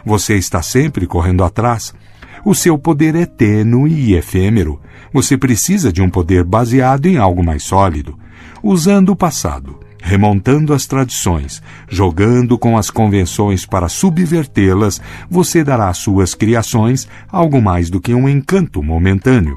Você 0.02 0.36
está 0.36 0.62
sempre 0.62 1.06
correndo 1.06 1.44
atrás. 1.44 1.94
O 2.42 2.54
seu 2.54 2.78
poder 2.78 3.14
é 3.14 3.26
tênue 3.26 3.92
e 3.92 4.14
efêmero. 4.14 4.80
Você 5.12 5.36
precisa 5.36 5.92
de 5.92 6.00
um 6.00 6.08
poder 6.08 6.42
baseado 6.42 7.04
em 7.04 7.18
algo 7.18 7.44
mais 7.44 7.64
sólido. 7.64 8.18
Usando 8.62 9.10
o 9.10 9.16
passado, 9.16 9.78
remontando 10.04 10.74
as 10.74 10.84
tradições, 10.84 11.62
jogando 11.88 12.58
com 12.58 12.76
as 12.76 12.90
convenções 12.90 13.64
para 13.64 13.88
subvertê-las, 13.88 15.00
você 15.30 15.64
dará 15.64 15.88
às 15.88 15.96
suas 15.96 16.34
criações 16.34 17.08
algo 17.26 17.60
mais 17.60 17.88
do 17.88 17.98
que 17.98 18.14
um 18.14 18.28
encanto 18.28 18.82
momentâneo. 18.82 19.56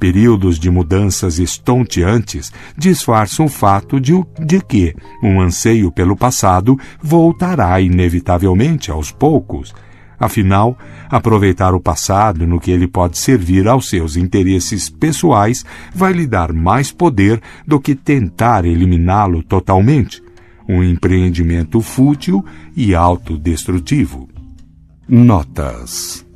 Períodos 0.00 0.58
de 0.58 0.68
mudanças 0.68 1.38
estonteantes 1.38 2.52
disfarçam 2.76 3.46
o 3.46 3.48
fato 3.48 4.00
de, 4.00 4.12
de 4.44 4.60
que 4.60 4.92
um 5.22 5.40
anseio 5.40 5.92
pelo 5.92 6.16
passado 6.16 6.76
voltará 7.00 7.80
inevitavelmente 7.80 8.90
aos 8.90 9.12
poucos 9.12 9.72
Afinal, 10.18 10.78
aproveitar 11.10 11.74
o 11.74 11.80
passado 11.80 12.46
no 12.46 12.58
que 12.58 12.70
ele 12.70 12.88
pode 12.88 13.18
servir 13.18 13.68
aos 13.68 13.88
seus 13.88 14.16
interesses 14.16 14.88
pessoais 14.88 15.64
vai 15.94 16.12
lhe 16.12 16.26
dar 16.26 16.52
mais 16.52 16.90
poder 16.90 17.40
do 17.66 17.78
que 17.78 17.94
tentar 17.94 18.64
eliminá-lo 18.64 19.42
totalmente. 19.42 20.22
Um 20.68 20.82
empreendimento 20.82 21.80
fútil 21.80 22.44
e 22.74 22.94
autodestrutivo. 22.94 24.28
Notas: 25.08 26.26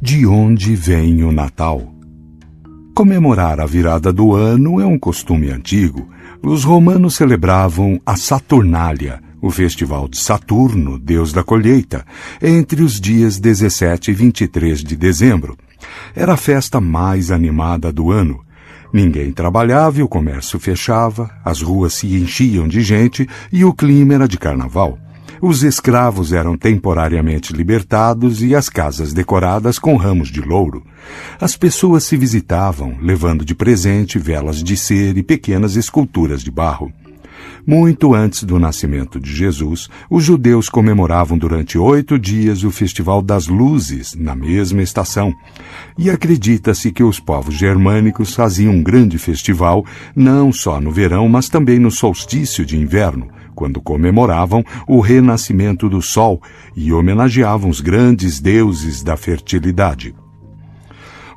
De 0.00 0.26
onde 0.26 0.76
vem 0.76 1.24
o 1.24 1.32
Natal? 1.32 1.92
Comemorar 2.94 3.58
a 3.58 3.66
virada 3.66 4.12
do 4.12 4.34
ano 4.34 4.78
é 4.78 4.84
um 4.84 4.98
costume 4.98 5.50
antigo. 5.50 6.08
Os 6.42 6.62
romanos 6.62 7.14
celebravam 7.14 7.98
a 8.04 8.16
Saturnália 8.16 9.21
o 9.42 9.50
festival 9.50 10.08
de 10.08 10.18
Saturno, 10.18 11.00
deus 11.00 11.32
da 11.32 11.42
colheita, 11.42 12.06
entre 12.40 12.80
os 12.80 13.00
dias 13.00 13.40
17 13.40 14.12
e 14.12 14.14
23 14.14 14.84
de 14.84 14.96
dezembro. 14.96 15.58
Era 16.14 16.34
a 16.34 16.36
festa 16.36 16.80
mais 16.80 17.32
animada 17.32 17.92
do 17.92 18.12
ano. 18.12 18.40
Ninguém 18.92 19.32
trabalhava 19.32 19.98
e 19.98 20.02
o 20.02 20.08
comércio 20.08 20.60
fechava, 20.60 21.28
as 21.44 21.60
ruas 21.60 21.94
se 21.94 22.06
enchiam 22.14 22.68
de 22.68 22.82
gente 22.82 23.28
e 23.50 23.64
o 23.64 23.74
clima 23.74 24.14
era 24.14 24.28
de 24.28 24.38
carnaval. 24.38 24.96
Os 25.40 25.64
escravos 25.64 26.32
eram 26.32 26.56
temporariamente 26.56 27.52
libertados 27.52 28.44
e 28.44 28.54
as 28.54 28.68
casas 28.68 29.12
decoradas 29.12 29.76
com 29.76 29.96
ramos 29.96 30.28
de 30.28 30.40
louro. 30.40 30.84
As 31.40 31.56
pessoas 31.56 32.04
se 32.04 32.16
visitavam, 32.16 32.96
levando 33.02 33.44
de 33.44 33.52
presente 33.52 34.20
velas 34.20 34.62
de 34.62 34.76
cera 34.76 35.18
e 35.18 35.22
pequenas 35.22 35.74
esculturas 35.74 36.42
de 36.44 36.50
barro. 36.50 36.92
Muito 37.64 38.12
antes 38.12 38.42
do 38.42 38.58
nascimento 38.58 39.20
de 39.20 39.32
Jesus, 39.32 39.88
os 40.10 40.24
judeus 40.24 40.68
comemoravam 40.68 41.38
durante 41.38 41.78
oito 41.78 42.18
dias 42.18 42.64
o 42.64 42.72
Festival 42.72 43.22
das 43.22 43.46
Luzes, 43.46 44.16
na 44.16 44.34
mesma 44.34 44.82
estação. 44.82 45.32
E 45.96 46.10
acredita-se 46.10 46.90
que 46.90 47.04
os 47.04 47.20
povos 47.20 47.54
germânicos 47.54 48.34
faziam 48.34 48.74
um 48.74 48.82
grande 48.82 49.16
festival 49.16 49.86
não 50.14 50.52
só 50.52 50.80
no 50.80 50.90
verão, 50.90 51.28
mas 51.28 51.48
também 51.48 51.78
no 51.78 51.90
solstício 51.90 52.66
de 52.66 52.76
inverno, 52.76 53.28
quando 53.54 53.80
comemoravam 53.80 54.64
o 54.88 54.98
renascimento 54.98 55.88
do 55.88 56.02
sol 56.02 56.42
e 56.74 56.92
homenageavam 56.92 57.70
os 57.70 57.80
grandes 57.80 58.40
deuses 58.40 59.04
da 59.04 59.16
fertilidade. 59.16 60.14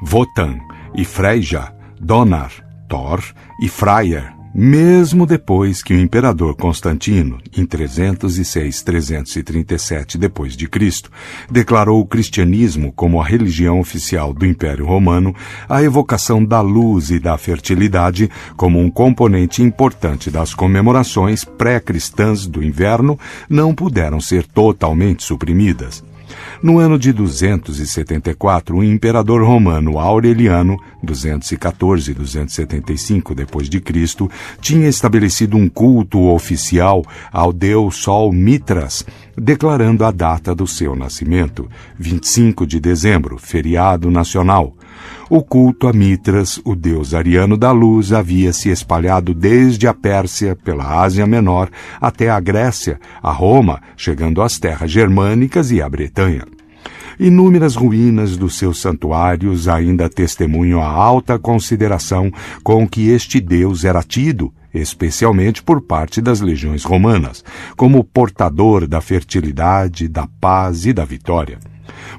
Wotan 0.02 0.58
e 0.96 1.06
Freyja, 1.06 1.72
Donar, 2.02 2.52
Thor 2.90 3.22
e 3.62 3.68
Freyr, 3.68 4.35
mesmo 4.58 5.26
depois 5.26 5.84
que 5.84 5.94
o 5.94 6.00
imperador 6.00 6.56
Constantino, 6.56 7.40
em 7.58 7.66
306-337 7.66 10.18
depois 10.18 10.56
de 10.56 10.70
Cristo, 10.70 11.12
declarou 11.52 12.00
o 12.00 12.06
cristianismo 12.06 12.94
como 12.94 13.20
a 13.20 13.26
religião 13.26 13.82
oficial 13.82 14.34
do 14.34 14.46
Império 14.46 14.86
Romano, 14.86 15.36
a 15.68 15.84
evocação 15.84 16.42
da 16.42 16.62
luz 16.62 17.12
e 17.12 17.20
da 17.20 17.38
fertilidade 17.38 18.32
como 18.56 18.80
um 18.80 18.90
componente 18.90 19.62
importante 19.62 20.32
das 20.32 20.54
comemorações 20.54 21.44
pré-cristãs 21.44 22.48
do 22.48 22.64
inverno 22.64 23.20
não 23.50 23.76
puderam 23.76 24.22
ser 24.22 24.48
totalmente 24.48 25.22
suprimidas. 25.22 26.02
No 26.62 26.80
ano 26.80 26.98
de 26.98 27.12
274, 27.12 28.78
o 28.78 28.84
imperador 28.84 29.44
romano 29.44 30.00
Aureliano, 30.00 30.78
214 31.04 32.12
e 32.12 32.14
275 32.14 33.36
depois 33.36 33.70
de 33.70 33.80
Cristo, 33.80 34.30
tinha 34.62 34.88
estabelecido 34.88 35.58
um 35.58 35.70
culto 35.70 36.28
oficial 36.28 37.04
ao 37.32 37.52
deus 37.52 37.98
Sol 37.98 38.32
Mitras, 38.32 39.06
declarando 39.38 40.06
a 40.06 40.12
data 40.12 40.56
do 40.56 40.66
seu 40.66 40.96
nascimento, 40.96 41.70
25 42.00 42.66
de 42.66 42.80
dezembro, 42.80 43.38
feriado 43.38 44.10
nacional. 44.10 44.74
O 45.30 45.44
culto 45.44 45.88
a 45.88 45.94
Mitras, 45.94 46.60
o 46.64 46.76
deus 46.76 47.14
ariano 47.14 47.58
da 47.58 47.72
luz, 47.72 48.14
havia 48.14 48.54
se 48.54 48.70
espalhado 48.70 49.34
desde 49.34 49.88
a 49.88 49.94
Pérsia, 49.94 50.56
pela 50.56 51.02
Ásia 51.02 51.26
Menor, 51.26 51.70
até 52.00 52.30
a 52.30 52.40
Grécia, 52.40 53.00
a 53.22 53.32
Roma, 53.32 53.82
chegando 53.98 54.42
às 54.42 54.60
terras 54.60 54.92
germânicas 54.92 55.72
e 55.72 55.82
à 55.82 55.90
Bretanha. 55.90 56.44
Inúmeras 57.20 57.76
ruínas 57.76 58.36
dos 58.36 58.56
seus 58.58 58.80
santuários 58.80 59.68
ainda 59.68 60.10
testemunham 60.10 60.82
a 60.82 60.88
alta 60.88 61.40
consideração 61.40 62.30
com 62.62 62.88
que 62.88 63.10
este 63.10 63.40
deus 63.40 63.86
era 63.86 64.04
tido, 64.04 64.54
especialmente 64.74 65.64
por 65.64 65.82
parte 65.82 66.22
das 66.22 66.42
legiões 66.42 66.84
romanas, 66.84 67.44
como 67.78 68.04
portador 68.04 68.86
da 68.86 69.00
fertilidade, 69.00 70.10
da 70.10 70.28
paz 70.40 70.86
e 70.86 70.92
da 70.92 71.06
vitória. 71.06 71.58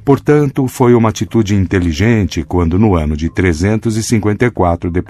Portanto, 0.05 0.69
foi 0.69 0.95
uma 0.95 1.09
atitude 1.09 1.55
inteligente 1.55 2.43
quando 2.43 2.79
no 2.79 2.95
ano 2.95 3.17
de 3.17 3.29
354 3.29 4.91
d.C., 4.91 5.07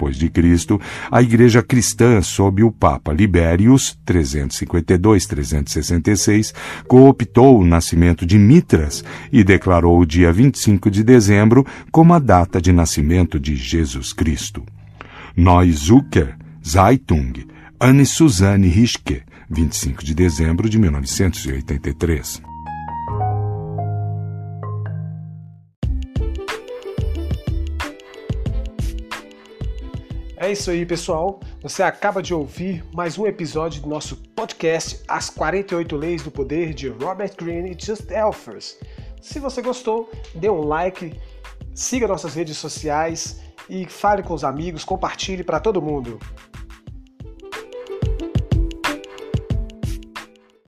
a 1.11 1.21
Igreja 1.21 1.61
cristã 1.61 2.21
sob 2.21 2.63
o 2.63 2.71
Papa 2.71 3.13
Libérius 3.13 3.97
352-366 4.05 6.53
cooptou 6.87 7.59
o 7.59 7.65
nascimento 7.65 8.25
de 8.25 8.37
Mitras 8.37 9.03
e 9.31 9.43
declarou 9.43 9.99
o 9.99 10.05
dia 10.05 10.31
25 10.31 10.89
de 10.89 11.03
dezembro 11.03 11.65
como 11.91 12.13
a 12.13 12.19
data 12.19 12.61
de 12.61 12.71
nascimento 12.71 13.39
de 13.39 13.55
Jesus 13.55 14.13
Cristo. 14.13 14.63
Neuzucker, 15.35 16.37
Zeitung, 16.65 17.45
Anne 17.79 18.05
Suzanne 18.05 18.67
Rischke, 18.67 19.21
25 19.49 20.03
de 20.03 20.15
dezembro 20.15 20.67
de 20.67 20.79
1983. 20.79 22.41
É 30.47 30.53
isso 30.53 30.71
aí, 30.71 30.85
pessoal. 30.85 31.41
Você 31.61 31.83
acaba 31.83 32.23
de 32.23 32.33
ouvir 32.33 32.81
mais 32.93 33.17
um 33.17 33.27
episódio 33.27 33.81
do 33.81 33.89
nosso 33.89 34.15
podcast 34.33 35.03
As 35.05 35.29
48 35.29 35.93
Leis 35.97 36.23
do 36.23 36.31
Poder 36.31 36.73
de 36.73 36.87
Robert 36.87 37.35
Greene 37.35 37.75
e 37.77 37.85
Just 37.85 38.09
Elfers. 38.09 38.79
Se 39.21 39.39
você 39.39 39.61
gostou, 39.61 40.09
dê 40.33 40.49
um 40.49 40.61
like, 40.61 41.19
siga 41.75 42.07
nossas 42.07 42.33
redes 42.33 42.57
sociais 42.57 43.41
e 43.69 43.85
fale 43.87 44.23
com 44.23 44.33
os 44.33 44.45
amigos, 44.45 44.85
compartilhe 44.85 45.43
para 45.43 45.59
todo 45.59 45.81
mundo. 45.81 46.17